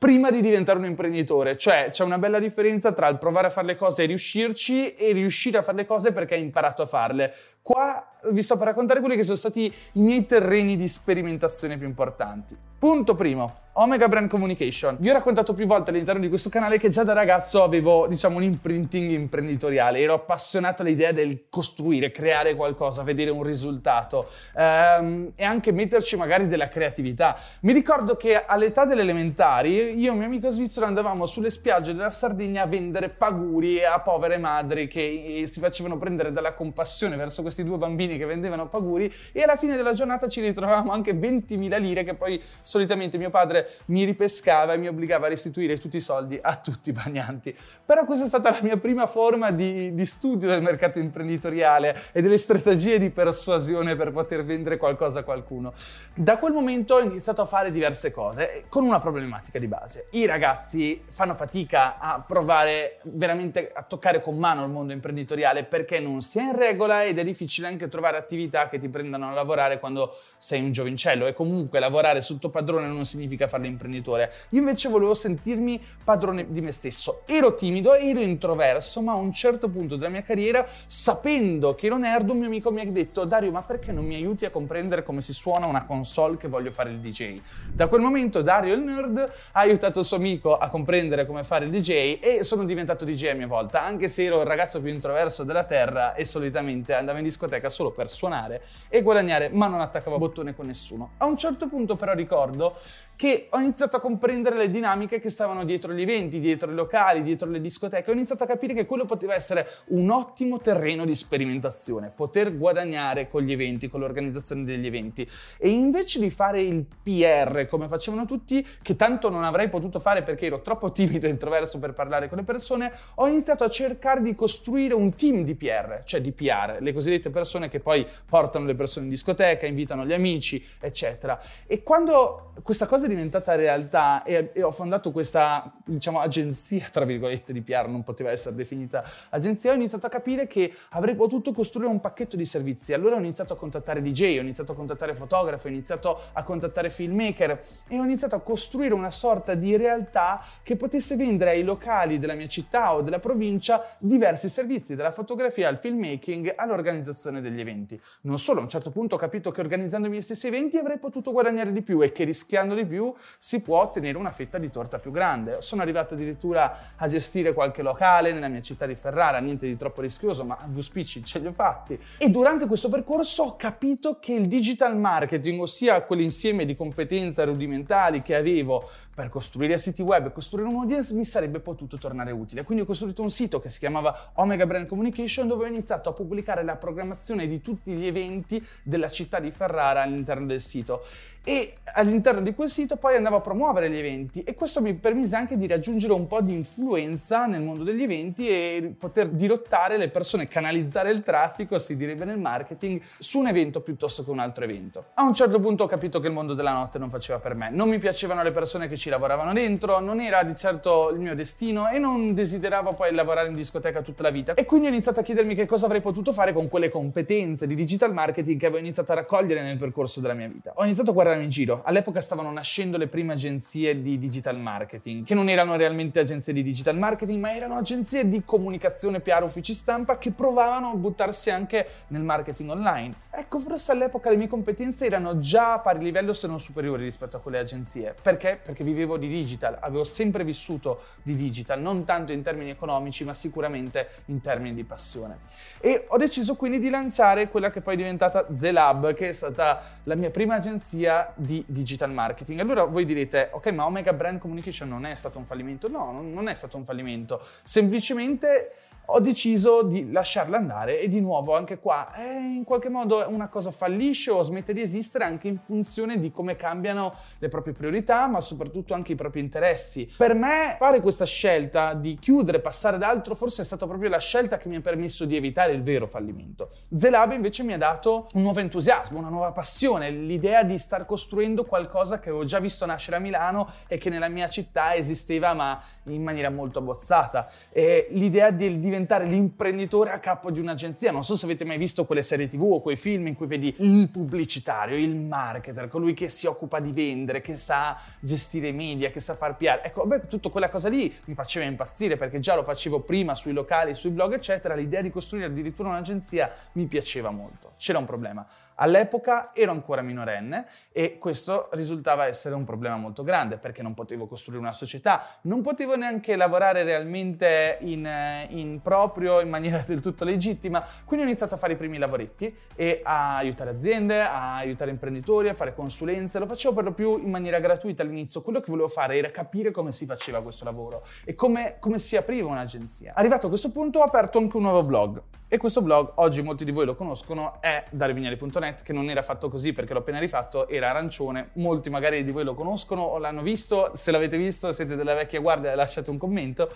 prima 0.05 0.31
di 0.31 0.43
diventare 0.43 0.79
un 0.79 0.85
imprenditore. 0.85 1.57
Cioè 1.57 1.89
c'è 1.91 2.05
una 2.05 2.19
bella 2.19 2.39
differenza 2.39 2.93
tra 2.93 3.09
il 3.09 3.17
provare 3.17 3.47
a 3.47 3.51
fare 3.51 3.69
le 3.69 3.77
cose 3.77 4.03
e 4.03 4.07
riuscirci 4.07 4.93
e 4.93 5.13
riuscire 5.13 5.57
a 5.57 5.63
fare 5.63 5.79
le 5.79 5.87
cose 5.87 6.13
perché 6.13 6.35
hai 6.35 6.43
imparato 6.43 6.83
a 6.83 6.87
farle. 6.87 7.33
Qua 7.65 8.11
vi 8.31 8.43
sto 8.43 8.59
per 8.59 8.67
raccontare 8.67 9.01
quelli 9.01 9.17
che 9.17 9.23
sono 9.23 9.39
stati 9.39 9.73
i 9.93 10.03
miei 10.03 10.27
terreni 10.27 10.77
di 10.77 10.87
sperimentazione 10.87 11.79
più 11.79 11.87
importanti. 11.87 12.55
Punto 12.79 13.15
primo, 13.15 13.61
Omega 13.77 14.09
Brand 14.09 14.29
Communication. 14.29 14.97
Vi 15.01 15.09
ho 15.09 15.15
raccontato 15.15 15.55
più 15.55 15.65
volte 15.67 15.89
all'interno 15.89 16.21
di 16.21 16.29
questo 16.29 16.51
canale 16.51 16.79
che 16.79 16.91
già 16.91 17.03
da 17.03 17.15
ragazzo 17.15 17.63
avevo, 17.63 18.07
diciamo, 18.07 18.37
un 18.37 18.43
imprinting 18.43 19.11
imprenditoriale. 19.11 20.01
Ero 20.01 20.13
appassionato 20.13 20.83
all'idea 20.83 21.11
del 21.13 21.47
costruire, 21.49 22.11
creare 22.11 22.55
qualcosa, 22.55 23.03
vedere 23.03 23.31
un 23.31 23.43
risultato 23.43 24.29
ehm, 24.55 25.33
e 25.35 25.45
anche 25.45 25.73
metterci 25.73 26.17
magari 26.17 26.47
della 26.47 26.69
creatività. 26.69 27.39
Mi 27.61 27.73
ricordo 27.73 28.17
che 28.17 28.45
all'età 28.45 28.85
delle 28.85 29.01
elementari 29.01 29.99
io 29.99 30.13
e 30.13 30.15
mio 30.15 30.27
amico 30.27 30.51
svizzero 30.51 30.85
andavamo 30.85 31.25
sulle 31.25 31.51
spiagge 31.51 31.95
della 31.95 32.11
Sardegna 32.11 32.65
a 32.65 32.67
vendere 32.67 33.09
paguri 33.09 33.83
a 33.83 33.99
povere 34.01 34.37
madri 34.37 34.89
che 34.89 35.41
eh, 35.41 35.47
si 35.47 35.61
facevano 35.61 35.97
prendere 35.97 36.33
dalla 36.33 36.53
compassione 36.53 37.17
verso 37.17 37.43
questi 37.55 37.63
due 37.63 37.79
bambini 37.79 38.17
che 38.17 38.27
vendevano 38.27 38.67
paguri 38.67 39.13
e 39.31 39.43
alla 39.43 39.55
fine 39.57 39.77
della 39.77 39.93
giornata 39.93 40.29
ci 40.29 40.41
ritrovavamo 40.41 40.91
anche 40.91 41.15
20.000 41.15 41.81
lire 41.81 42.03
che 42.03 42.15
poi 42.15 42.43
solitamente 42.63 43.17
mio 43.17 43.31
padre 43.31 43.71
mi 43.87 44.03
ripescava 44.03 44.73
e 44.73 44.77
mi 44.77 44.89
obbligava 44.89 45.27
a 45.27 45.29
restituire 45.29 45.79
tutti 45.79 45.97
i 45.97 46.01
soldi 46.01 46.37
a 46.41 46.57
tutti 46.57 46.91
i 46.91 46.93
bagnanti. 46.93 47.55
Però 47.85 48.05
questa 48.05 48.25
è 48.25 48.29
stata 48.29 48.51
la 48.51 48.59
mia 48.63 48.77
prima 48.77 49.07
forma 49.07 49.53
di, 49.53 49.95
di 49.95 50.07
studio 50.07 50.49
del 50.49 50.63
mercato 50.63 50.99
imprenditoriale 50.99 51.97
e 52.13 52.21
delle 52.21 52.39
strategie 52.39 52.99
di 52.99 53.11
persuasione 53.11 53.95
per 53.95 54.11
poter 54.11 54.45
vendere 54.45 54.77
qualcosa 54.77 55.21
a 55.21 55.23
qualcuno. 55.23 55.73
Da 56.15 56.39
quel 56.39 56.53
momento 56.53 56.97
ho 56.97 57.01
iniziato 57.01 57.43
a 57.43 57.47
fare 57.47 57.71
diverse 57.71 58.11
cose 58.11 58.65
con 58.69 58.85
una 58.85 58.99
problematica 58.99 59.61
di 59.61 59.69
base. 59.69 60.09
I 60.11 60.27
ragazzi 60.27 61.05
fanno 61.09 61.35
fatica 61.35 61.99
a 61.99 62.25
provare 62.27 62.99
veramente 63.03 63.71
a 63.73 63.83
toccare 63.83 64.21
con 64.21 64.37
mano 64.37 64.65
il 64.65 64.71
mondo 64.71 64.93
imprenditoriale 64.93 65.65
perché 65.65 66.01
non 66.01 66.21
si 66.21 66.39
è 66.39 66.43
in 66.43 66.57
regola 66.57 67.05
ed 67.05 67.19
è 67.19 67.25
difficile 67.25 67.44
anche 67.67 67.89
trovare 67.89 68.17
attività 68.17 68.69
che 68.69 68.79
ti 68.79 68.89
prendano 68.89 69.29
a 69.29 69.33
lavorare 69.33 69.79
quando 69.79 70.17
sei 70.39 70.63
un 70.63 70.73
giovincello 70.73 71.27
e 71.27 71.33
comunque 71.33 71.79
lavorare 71.79 72.21
sotto 72.21 72.51
padrone 72.51 72.87
non 72.87 73.05
significa 73.05 73.49
fare 73.49 73.65
l'imprenditore. 73.65 74.33
Io 74.51 74.61
invece 74.61 74.89
volevo 74.89 75.15
sentirmi 75.15 75.81
padrone 76.03 76.47
di 76.51 76.61
me 76.61 76.73
stesso. 76.73 77.23
Ero 77.27 77.55
timido, 77.55 77.95
ero 77.95 78.21
introverso, 78.21 79.01
ma 79.01 79.13
a 79.13 79.17
un 79.17 79.33
certo 79.33 79.69
punto 79.69 79.97
della 79.97 80.11
mia 80.11 80.23
carriera, 80.23 80.67
sapendo 80.87 81.75
che 81.75 81.87
ero 81.87 81.99
nerd, 81.99 82.31
un 82.31 82.39
mio 82.39 82.47
amico 82.47 82.71
mi 82.71 82.81
ha 82.81 82.87
detto 82.87 83.25
Dario, 83.25 83.51
ma 83.51 83.63
perché 83.63 83.93
non 83.93 84.05
mi 84.05 84.15
aiuti 84.15 84.45
a 84.45 84.51
comprendere 84.51 85.03
come 85.03 85.21
si 85.21 85.33
suona 85.33 85.67
una 85.67 85.85
console 85.85 86.37
che 86.37 86.49
voglio 86.49 86.71
fare 86.71 86.91
il 86.91 86.99
DJ? 86.99 87.41
Da 87.73 87.89
quel 87.89 88.01
momento 88.01 88.43
Dario 88.43 88.75
il 88.75 88.81
nerd 88.81 89.19
ha 89.19 89.61
aiutato 89.61 90.01
il 90.01 90.05
suo 90.05 90.17
amico 90.17 90.57
a 90.57 90.69
comprendere 90.69 91.27
come 91.27 91.45
fare 91.45 91.67
il 91.67 91.71
DJ 91.71 92.19
e 92.21 92.45
sono 92.45 92.65
diventato 92.65 93.05
DJ 93.05 93.27
a 93.27 93.35
mia 93.35 93.47
volta, 93.47 93.83
anche 93.83 94.09
se 94.09 94.25
ero 94.25 94.41
il 94.41 94.47
ragazzo 94.47 94.81
più 94.81 94.91
introverso 94.91 95.45
della 95.45 95.65
terra 95.65 96.15
e 96.15 96.25
solitamente 96.25 96.95
andavo 96.95 97.19
in 97.19 97.25
discoteca 97.25 97.34
solo 97.69 97.91
per 97.91 98.11
suonare 98.11 98.63
e 98.89 99.03
guadagnare, 99.03 99.49
ma 99.51 99.67
non 99.67 99.81
attaccavo 99.81 100.19
bottone 100.19 100.55
con 100.55 100.67
nessuno. 100.67 101.13
A 101.19 101.27
un 101.27 101.37
certo 101.37 101.69
punto 101.69 101.97
però 101.97 102.15
ricordo 102.15 102.75
che 103.17 103.47
ho 103.51 103.59
iniziato 103.59 103.97
a 103.97 104.01
comprendere 104.01 104.57
le 104.57 104.71
dinamiche 104.71 105.21
che 105.21 105.31
stavano 105.31 105.65
dietro 105.65 105.93
gli 105.93 106.03
eventi, 106.03 106.41
dietro 106.41 106.71
i 106.71 106.75
locali, 106.75 107.23
dietro 107.23 107.49
le 107.49 107.61
discoteche. 107.61 108.11
Ho 108.11 108.15
iniziato 108.15 108.45
a 108.45 108.47
capire 108.47 108.75
che 108.75 108.87
quello 108.87 109.05
poteva 109.05 109.35
essere 109.35 109.67
un 109.89 110.11
ottimo 110.11 110.59
terreno 110.59 111.05
di 111.05 111.15
sperimentazione, 111.15 112.13
poter 112.15 112.57
guadagnare 112.57 113.29
con 113.29 113.43
gli 113.43 113.53
eventi, 113.53 113.89
con 113.89 114.01
l'organizzazione 114.01 114.65
degli 114.65 114.87
eventi. 114.87 115.29
E 115.59 115.69
invece 115.69 116.19
di 116.19 116.31
fare 116.31 116.61
il 116.61 116.85
PR 117.03 117.67
come 117.69 117.89
facevano 117.89 118.25
tutti, 118.27 118.67
che 118.83 118.97
tanto 118.97 119.31
non 119.31 119.45
avrei 119.45 119.69
potuto 119.69 120.01
fare 120.01 120.23
perché 120.23 120.47
ero 120.47 120.61
troppo 120.61 120.91
timido 120.93 121.27
e 121.27 121.31
introverso 121.31 121.79
per 121.79 121.93
parlare 121.93 122.29
con 122.29 122.39
le 122.39 122.45
persone, 122.45 122.93
ho 123.17 123.27
iniziato 123.27 123.65
a 123.65 123.71
cercare 123.71 124.23
di 124.23 124.35
costruire 124.35 124.95
un 124.95 125.15
team 125.15 125.45
di 125.45 125.55
PR, 125.55 126.03
cioè 126.05 126.21
di 126.21 126.33
PR, 126.33 126.79
le 126.81 126.93
cosiddette 126.93 127.31
persone 127.31 127.69
che 127.69 127.81
poi 127.81 128.07
portano 128.27 128.67
le 128.67 128.75
persone 128.75 129.07
in 129.07 129.11
discoteca, 129.11 129.67
invitano 129.67 130.05
gli 130.05 130.13
amici, 130.13 130.65
eccetera. 130.81 131.41
E 131.67 131.83
quando 131.83 132.53
questa 132.63 132.87
cosa 132.87 133.04
è 133.07 133.09
diventata 133.09 133.55
realtà 133.55 134.23
e, 134.23 134.51
e 134.53 134.63
ho 134.63 134.71
fondato 134.71 135.11
questa, 135.13 135.73
diciamo, 135.85 136.21
agenzia, 136.21 136.89
tra 136.91 137.05
virgolette, 137.05 137.53
di 137.53 137.63
PR, 137.63 137.89
non 137.89 138.03
poteva 138.03 138.31
essere 138.31 138.55
definita 138.55 139.05
agenzia, 139.31 139.73
ho 139.73 139.75
iniziato 139.75 140.07
a 140.07 140.09
capire 140.09 140.47
che 140.47 140.73
avrei 140.91 141.15
potuto 141.15 141.53
costruire 141.53 141.91
un 141.91 142.01
pacchetto 142.01 142.37
di 142.37 142.45
servizi. 142.45 142.93
Allora 142.93 143.17
ho 143.17 143.19
iniziato 143.19 143.53
a 143.53 143.57
contattare 143.57 144.03
DJ, 144.03 144.39
ho 144.39 144.43
iniziato 144.43 144.73
a 144.73 144.75
contattare 144.75 145.15
fotografi, 145.15 145.67
ho 145.67 145.71
iniziato 145.71 146.21
a 146.33 146.43
contattare 146.43 146.91
filmmaker 146.91 147.63
e 147.89 147.99
ho 147.99 148.05
iniziato 148.05 148.35
a 148.35 148.41
costruire 148.41 148.95
una 148.95 149.11
sorta 149.11 149.55
di 149.55 149.77
realtà 149.77 150.43
che 150.63 150.77
potesse 150.77 151.17
vendere 151.17 151.51
ai 151.51 151.63
locali 151.63 152.19
della 152.19 152.35
mia 152.35 152.49
città 152.49 152.95
o 152.95 153.03
della 153.03 153.19
provincia 153.19 153.97
diversi 153.99 154.49
servizi, 154.49 154.95
dalla 154.95 155.13
fotografia 155.13 155.69
al 155.69 155.79
filmmaking 155.79 156.53
all'organizzazione 156.57 157.41
degli 157.41 157.61
eventi. 157.61 158.01
Non 158.23 158.39
solo, 158.39 158.61
a 158.61 158.63
un 158.63 158.69
certo 158.69 158.91
punto 158.91 159.17
ho 159.17 159.19
capito 159.19 159.51
che 159.51 159.61
organizzando 159.61 160.07
i 160.07 160.11
miei 160.11 160.23
stessi 160.23 160.47
eventi 160.47 160.77
avrei 160.77 160.99
potuto 160.99 161.33
guadagnare 161.33 161.73
di 161.73 161.83
più 161.83 162.03
e 162.03 162.13
che 162.13 162.25
rischiando 162.25 162.75
di 162.75 162.87
più 162.87 162.94
si 163.39 163.61
può 163.61 163.81
ottenere 163.81 164.17
una 164.19 164.31
fetta 164.31 164.59
di 164.59 164.71
torta 164.71 164.99
più 164.99 165.11
grande. 165.11 165.63
Sono 165.63 165.83
arrivato 165.83 166.15
addirittura 166.15 166.95
a 166.97 167.09
gestire 167.09 167.53
qualche 167.53 167.83
locale 167.83 168.33
nella 168.33 168.49
mia 168.49 168.61
città 168.61 168.87
di 168.87 168.95
Ferrara, 168.95 169.39
niente 169.39 169.67
di 169.67 169.77
troppo 169.77 170.01
rischioso, 170.01 170.45
ma 170.45 170.59
due 170.67 170.83
spicci 170.83 171.25
ce 171.25 171.39
li 171.39 171.47
ho 171.47 171.53
fatti. 171.53 171.99
E 172.19 172.29
durante 172.29 172.67
questo 172.67 172.89
percorso 172.89 173.43
ho 173.43 173.57
capito 173.57 174.19
che 174.21 174.33
il 174.35 174.47
digital 174.47 174.97
marketing, 174.97 175.61
ossia 175.61 176.03
quell'insieme 176.03 176.65
di 176.65 176.77
competenze 176.77 177.45
rudimentali 177.45 178.23
che 178.23 178.35
avevo 178.35 178.89
per 179.15 179.29
costruire 179.29 179.79
siti 179.79 180.03
web 180.03 180.27
e 180.27 180.33
costruire 180.33 180.69
un 180.69 180.77
audience, 180.77 181.15
mi 181.15 181.25
sarebbe 181.25 181.61
potuto 181.61 181.99
tornare 181.99 182.33
utile. 182.33 182.65
Quindi 182.65 182.83
ho 182.83 182.87
costruito 182.87 183.23
un 183.23 183.31
sito 183.31 183.61
che 183.61 183.69
si 183.69 183.79
chiamava 183.79 184.31
Omega 184.35 184.67
Brand 184.67 184.87
Communication 184.87 185.49
dove 185.49 185.65
ho 185.65 185.69
iniziato 185.69 186.09
a 186.09 186.13
pubblicare 186.13 186.63
la 186.63 186.77
programmazione 186.77 187.47
di 187.47 187.61
tutti 187.61 187.93
gli 187.93 188.07
eventi 188.07 188.65
della 188.83 189.09
città 189.09 189.41
di 189.41 189.51
Ferrara 189.51 190.03
all'interno 190.03 190.47
del 190.47 190.61
sito 190.61 191.05
e 191.45 191.75
all'interno 191.95 192.41
di 192.41 192.55
quel 192.55 192.69
sito 192.69 192.97
poi 192.97 193.17
andavo 193.17 193.37
a 193.37 193.41
promuovere 193.41 193.91
gli 193.91 193.99
eventi 193.99 194.43
e 194.43 194.55
questo 194.55 194.81
mi 194.81 194.95
permise 194.95 195.37
anche 195.37 195.57
di 195.57 195.67
raggiungere 195.67 196.13
un 196.13 196.27
po' 196.27 196.41
di 196.41 196.53
influenza 196.53 197.47
nel 197.47 197.61
mondo 197.61 197.85
degli 197.85 198.03
eventi 198.03 198.49
e 198.49 198.95
poter 198.99 199.29
dirottare 199.29 199.97
le 199.97 200.09
persone, 200.09 200.49
canalizzare 200.49 201.11
il 201.11 201.23
traffico, 201.23 201.79
si 201.79 201.97
direbbe 201.97 202.25
nel 202.25 202.39
marketing, 202.39 203.01
su 203.19 203.39
un 203.39 203.47
evento 203.47 203.81
piuttosto 203.81 204.25
che 204.25 204.31
un 204.31 204.39
altro 204.39 204.65
evento. 204.65 205.05
A 205.15 205.23
un 205.23 205.35
certo 205.35 205.61
punto 205.61 205.85
ho 205.85 205.87
capito 205.87 206.19
che 206.19 206.29
il 206.29 206.33
mondo 206.33 206.55
della 206.55 206.73
notte 206.73 206.99
non 206.99 207.11
faceva 207.11 207.39
per 207.39 207.55
me, 207.55 207.71
non 207.71 207.89
mi 207.89 207.99
piacevano 207.99 208.43
le 208.43 208.51
persone 208.51 208.89
che 208.89 208.97
ci 208.97 209.11
lavoravano 209.11 209.53
dentro, 209.53 210.01
non 210.01 210.21
era 210.21 210.43
di 210.43 210.55
certo 210.57 211.11
il 211.11 211.21
mio 211.21 211.35
destino 211.35 211.89
e 211.89 211.99
non 211.99 212.35
desideravo 212.35 212.95
poi 212.95 213.15
lavorare 213.15 213.49
in 213.49 213.55
discoteca 213.55 214.03
tutta 214.03 214.23
la 214.23 214.31
vita 214.31 214.55
e 214.55 214.65
quindi 214.65 214.87
ho 214.87 214.91
iniziato 214.91 215.21
a 215.21 215.23
chiedermi 215.23 215.55
che 215.55 215.67
cosa 215.67 215.87
avrei 215.87 216.01
potuto 216.01 216.33
fare 216.33 216.53
con 216.53 216.69
quelle 216.69 216.89
competenze 216.89 217.67
di 217.67 217.75
digital 217.75 218.13
marketing 218.13 218.59
che 218.59 218.67
avevo 218.67 218.81
iniziato 218.81 219.13
a 219.13 219.17
raccogliere 219.17 219.63
nel 219.63 219.77
percorso 219.77 220.21
della 220.21 220.35
mia 220.35 220.49
vita. 220.49 220.73
Ho 220.77 220.85
iniziato 220.85 221.11
a 221.11 221.13
guardare 221.13 221.34
guardavamo 221.35 221.43
in 221.43 221.49
giro. 221.51 221.83
All'epoca 221.85 222.21
stavano 222.21 222.51
nascendo 222.53 222.97
le 222.97 223.09
prime 223.09 223.33
agenzie 223.35 224.01
di 224.01 224.19
digital 224.19 224.59
marketing, 224.59 225.25
che 225.25 225.35
non 225.35 225.49
erano 225.49 225.77
realmente 225.77 226.21
agenzie 226.21 226.53
di 226.53 226.63
digital 226.63 226.97
marketing, 226.97 227.41
ma 227.41 227.55
erano 227.55 227.77
agenzie 227.77 228.29
di 228.29 228.43
comunicazione, 228.45 229.21
PR, 229.21 229.43
uffici 229.43 229.75
stampa 229.75 230.19
che 230.19 230.31
provavano 230.31 230.91
a 230.91 230.95
buttarsi 230.95 231.51
anche 231.51 231.87
nel 232.09 232.23
marketing 232.23 232.71
online. 232.71 233.15
Ecco, 233.31 233.59
forse 233.59 233.93
all'epoca 233.93 234.31
le 234.31 234.37
mie 234.37 234.49
competenze 234.49 235.07
erano 235.07 235.39
già 235.39 235.75
a 235.75 235.79
pari 235.81 236.03
livello, 236.03 236.33
se 236.33 236.47
non 236.47 236.61
superiori 236.61 237.05
rispetto 237.05 237.37
a 237.37 237.41
quelle 237.41 237.59
agenzie. 237.59 238.15
Perché? 238.21 238.61
Perché 238.63 238.85
vivevo 238.85 239.17
di 239.17 239.29
digital, 239.29 239.77
avevo 239.81 240.05
sempre 240.05 240.45
vissuto 240.45 241.01
di 241.23 241.35
digital, 241.35 241.81
non 241.81 242.05
tanto 242.05 242.33
in 242.33 242.43
termini 242.43 242.71
economici, 242.71 243.25
ma 243.25 243.35
sicuramente 243.35 244.09
in 244.27 244.41
termini 244.41 244.75
di 244.75 244.85
passione. 244.85 245.39
E 245.81 246.05
ho 246.09 246.17
deciso 246.17 246.55
quindi 246.55 246.79
di 246.79 246.89
lanciare 246.89 247.49
quella 247.49 247.71
che 247.71 247.81
poi 247.81 247.95
è 247.95 247.97
diventata 247.97 248.45
The 248.49 248.71
Lab, 248.71 249.15
che 249.15 249.31
è 249.31 249.33
stata 249.33 249.83
la 250.05 250.15
mia 250.15 250.31
prima 250.31 250.55
agenzia 250.55 251.24
di 251.35 251.65
digital 251.67 252.13
marketing. 252.13 252.61
Allora 252.61 252.85
voi 252.85 253.05
direte, 253.05 253.51
ok, 253.53 253.67
ma 253.73 253.87
Omega 253.87 254.13
Brand 254.13 254.39
Communication 254.39 254.89
non 254.89 255.07
è 255.07 255.15
stato 255.15 255.39
un 255.39 255.47
fallimento? 255.47 255.89
No, 255.89 256.13
non 256.13 256.49
è 256.49 256.55
stato 256.55 256.77
un 256.77 256.85
fallimento. 256.85 257.41
Semplicemente 257.63 258.73
ho 259.07 259.21
deciso 259.21 259.83
di 259.83 260.11
lasciarla 260.11 260.57
andare 260.57 261.01
e 261.01 261.09
di 261.09 261.21
nuovo 261.21 261.55
anche 261.55 261.79
qua 261.79 262.15
eh, 262.15 262.37
in 262.37 262.65
qualche 262.65 262.89
modo 262.89 263.25
una 263.29 263.49
cosa 263.49 263.71
fallisce 263.71 264.31
o 264.31 264.43
smette 264.43 264.73
di 264.73 264.81
esistere 264.81 265.25
anche 265.25 265.49
in 265.49 265.59
funzione 265.63 266.19
di 266.19 266.31
come 266.31 266.57
cambiano 266.57 267.15
le 267.39 267.49
proprie 267.49 267.75
priorità 267.75 268.27
ma 268.29 268.41
soprattutto 268.41 268.95
anche 268.95 269.13
i 269.13 269.15
propri 269.15 269.41
interessi. 269.41 270.11
Per 270.17 270.35
me 270.35 270.77
fare 270.79 271.01
questa 271.01 271.27
scelta 271.27 271.93
di 271.93 272.17
chiudere, 272.19 272.61
passare 272.61 272.97
ad 272.97 273.03
altro 273.03 273.35
forse 273.35 273.63
è 273.63 273.65
stata 273.65 273.87
proprio 273.87 274.09
la 274.09 274.19
scelta 274.19 274.57
che 274.57 274.69
mi 274.69 274.77
ha 274.77 274.81
permesso 274.81 275.27
di 275.27 275.37
evitare 275.37 275.73
il 275.73 275.83
vero 275.83 276.07
fallimento. 276.07 276.71
Zelab 276.97 277.33
invece 277.33 277.63
mi 277.63 277.75
ha 277.75 277.79
dato 277.79 278.29
un 278.35 278.43
nuovo 278.43 278.61
entusiasmo, 278.61 279.19
una 279.19 279.29
nuova 279.29 279.53
passione, 279.53 280.11
l'idea 280.11 280.63
di 280.63 280.79
star 280.79 281.05
costruendo 281.05 281.65
qualcosa 281.65 282.21
che 282.21 282.31
avevo 282.31 282.45
già 282.45 282.59
visto 282.59 282.87
nascere 282.87 283.17
a 283.17 283.21
Milano 283.21 283.69
e 283.87 283.99
che 283.99 284.09
nella 284.09 284.29
mia 284.29 284.49
città 284.49 284.95
esisteva 284.95 285.53
ma 285.53 285.79
in 286.05 286.23
maniera 286.23 286.49
molto 286.49 286.79
abbozzata. 286.79 287.51
E 287.71 288.09
l'idea 288.11 288.51
di 288.51 288.79
diventare 288.79 288.94
l'imprenditore 288.97 290.11
a 290.11 290.19
capo 290.19 290.51
di 290.51 290.61
un'agenzia. 290.61 291.11
Non 291.11 291.25
so 291.25 291.37
se 291.37 291.45
avete 291.45 291.65
mai 291.65 291.79
visto 291.79 292.05
quelle 292.05 292.23
serie 292.23 292.49
tv 292.49 292.63
o 292.63 292.81
quei 292.81 292.97
film 292.97 293.27
in 293.27 293.35
cui 293.35 293.47
vedi 293.47 293.75
il 293.79 294.09
pubblicitario, 294.11 294.97
il 294.97 295.17
marketer, 295.17 295.89
colui 295.89 296.15
che 296.15 296.29
si 296.29 296.47
occupa 296.47 296.81
di 296.81 296.93
vendere, 296.93 297.41
che 297.41 297.55
sa 297.55 297.99
gestire 298.21 298.69
i 298.69 298.73
media, 298.73 299.11
che 299.11 299.21
sa 299.21 299.35
far 299.35 299.57
PR. 299.57 299.81
Ecco, 299.83 300.07
beh, 300.07 300.21
tutta 300.29 300.49
quella 300.49 300.69
cosa 300.69 300.89
lì 300.89 301.13
mi 301.25 301.35
faceva 301.35 301.65
impazzire 301.65 302.17
perché 302.17 302.39
già 302.39 302.55
lo 302.55 302.63
facevo 302.63 303.01
prima 303.01 303.35
sui 303.35 303.53
locali, 303.53 303.95
sui 303.95 304.11
blog, 304.11 304.35
eccetera. 304.35 304.75
L'idea 304.75 305.03
di 305.03 305.11
costruire 305.11 305.47
addirittura 305.47 305.89
un'agenzia 305.89 306.53
mi 306.73 306.87
piaceva 306.87 307.31
molto. 307.31 307.73
C'era 307.77 307.99
un 307.99 308.05
problema. 308.05 308.47
All'epoca 308.77 309.51
ero 309.55 309.71
ancora 309.71 310.03
minorenne 310.03 310.67
e 310.91 311.19
questo 311.19 311.69
risultava 311.73 312.27
essere 312.27 312.55
un 312.55 312.65
problema 312.65 312.97
molto 312.97 313.23
grande 313.23 313.57
perché 313.57 313.83
non 313.83 313.95
potevo 313.95 314.27
costruire 314.27 314.61
una 314.61 314.73
società, 314.73 315.39
non 315.43 315.63
potevo 315.63 315.97
neanche 315.97 316.35
lavorare 316.35 316.83
realmente 316.83 317.79
in, 317.81 318.09
in 318.49 318.81
proprio 318.83 319.41
in 319.41 319.49
maniera 319.49 319.83
del 319.87 320.01
tutto 320.01 320.25
legittima, 320.25 320.85
quindi 321.05 321.25
ho 321.25 321.29
iniziato 321.29 321.55
a 321.55 321.59
fare 321.59 321.75
i 321.75 321.77
primi 321.77 321.99
lavoretti 321.99 322.55
e 322.75 323.01
a 323.05 323.37
aiutare 323.37 323.71
aziende, 323.71 324.21
a 324.21 324.57
aiutare 324.57 324.91
imprenditori, 324.91 325.49
a 325.49 325.55
fare 325.55 325.75
consulenze, 325.75 326.39
lo 326.39 326.47
facevo 326.47 326.75
per 326.75 326.85
lo 326.85 326.93
più 326.93 327.19
in 327.19 327.31
maniera 327.31 327.61
gratuita 327.61 328.03
all'inizio, 328.03 328.43
quello 328.43 328.61
che 328.61 328.71
volevo 328.71 328.89
fare 328.89 329.17
era 329.17 329.31
capire 329.31 329.71
come 329.71 329.93
si 329.93 330.05
faceva 330.07 330.43
questo 330.43 330.65
lavoro 330.65 331.05
e 331.25 331.35
come, 331.35 331.77
come 331.79 331.99
si 331.99 332.17
apriva 332.17 332.49
un'agenzia. 332.49 333.13
Arrivato 333.15 333.47
a 333.47 333.49
questo 333.49 333.71
punto 333.71 334.01
ho 334.01 334.03
aperto 334.03 334.39
anche 334.39 334.57
un 334.57 334.63
nuovo 334.63 334.83
blog 334.83 335.23
e 335.55 335.57
questo 335.57 335.83
blog, 335.83 336.15
oggi 336.17 336.43
molti 336.43 336.65
di 336.65 336.73
voi 336.73 336.85
lo 336.85 336.97
conoscono, 336.97 337.61
è 337.61 337.85
darevignali.net, 337.93 338.83
che 338.83 338.93
non 338.93 339.09
era 339.09 339.23
fatto 339.23 339.49
così 339.49 339.73
perché 339.73 339.93
l'ho 339.93 340.01
appena 340.01 340.19
rifatto, 340.19 340.67
era 340.67 340.91
arancione. 340.91 341.51
Molti 341.53 341.91
magari 341.91 342.25
di 342.25 342.33
voi 342.33 342.43
lo 342.43 342.55
conoscono 342.55 343.03
o 343.03 343.19
l'hanno 343.19 343.41
visto. 343.41 343.93
Se 343.95 344.11
l'avete 344.11 344.37
visto, 344.37 344.73
siete 344.73 344.97
della 344.97 345.15
vecchia 345.15 345.39
guardia, 345.39 345.73
lasciate 345.77 346.11
un 346.11 346.19
commento. 346.19 346.69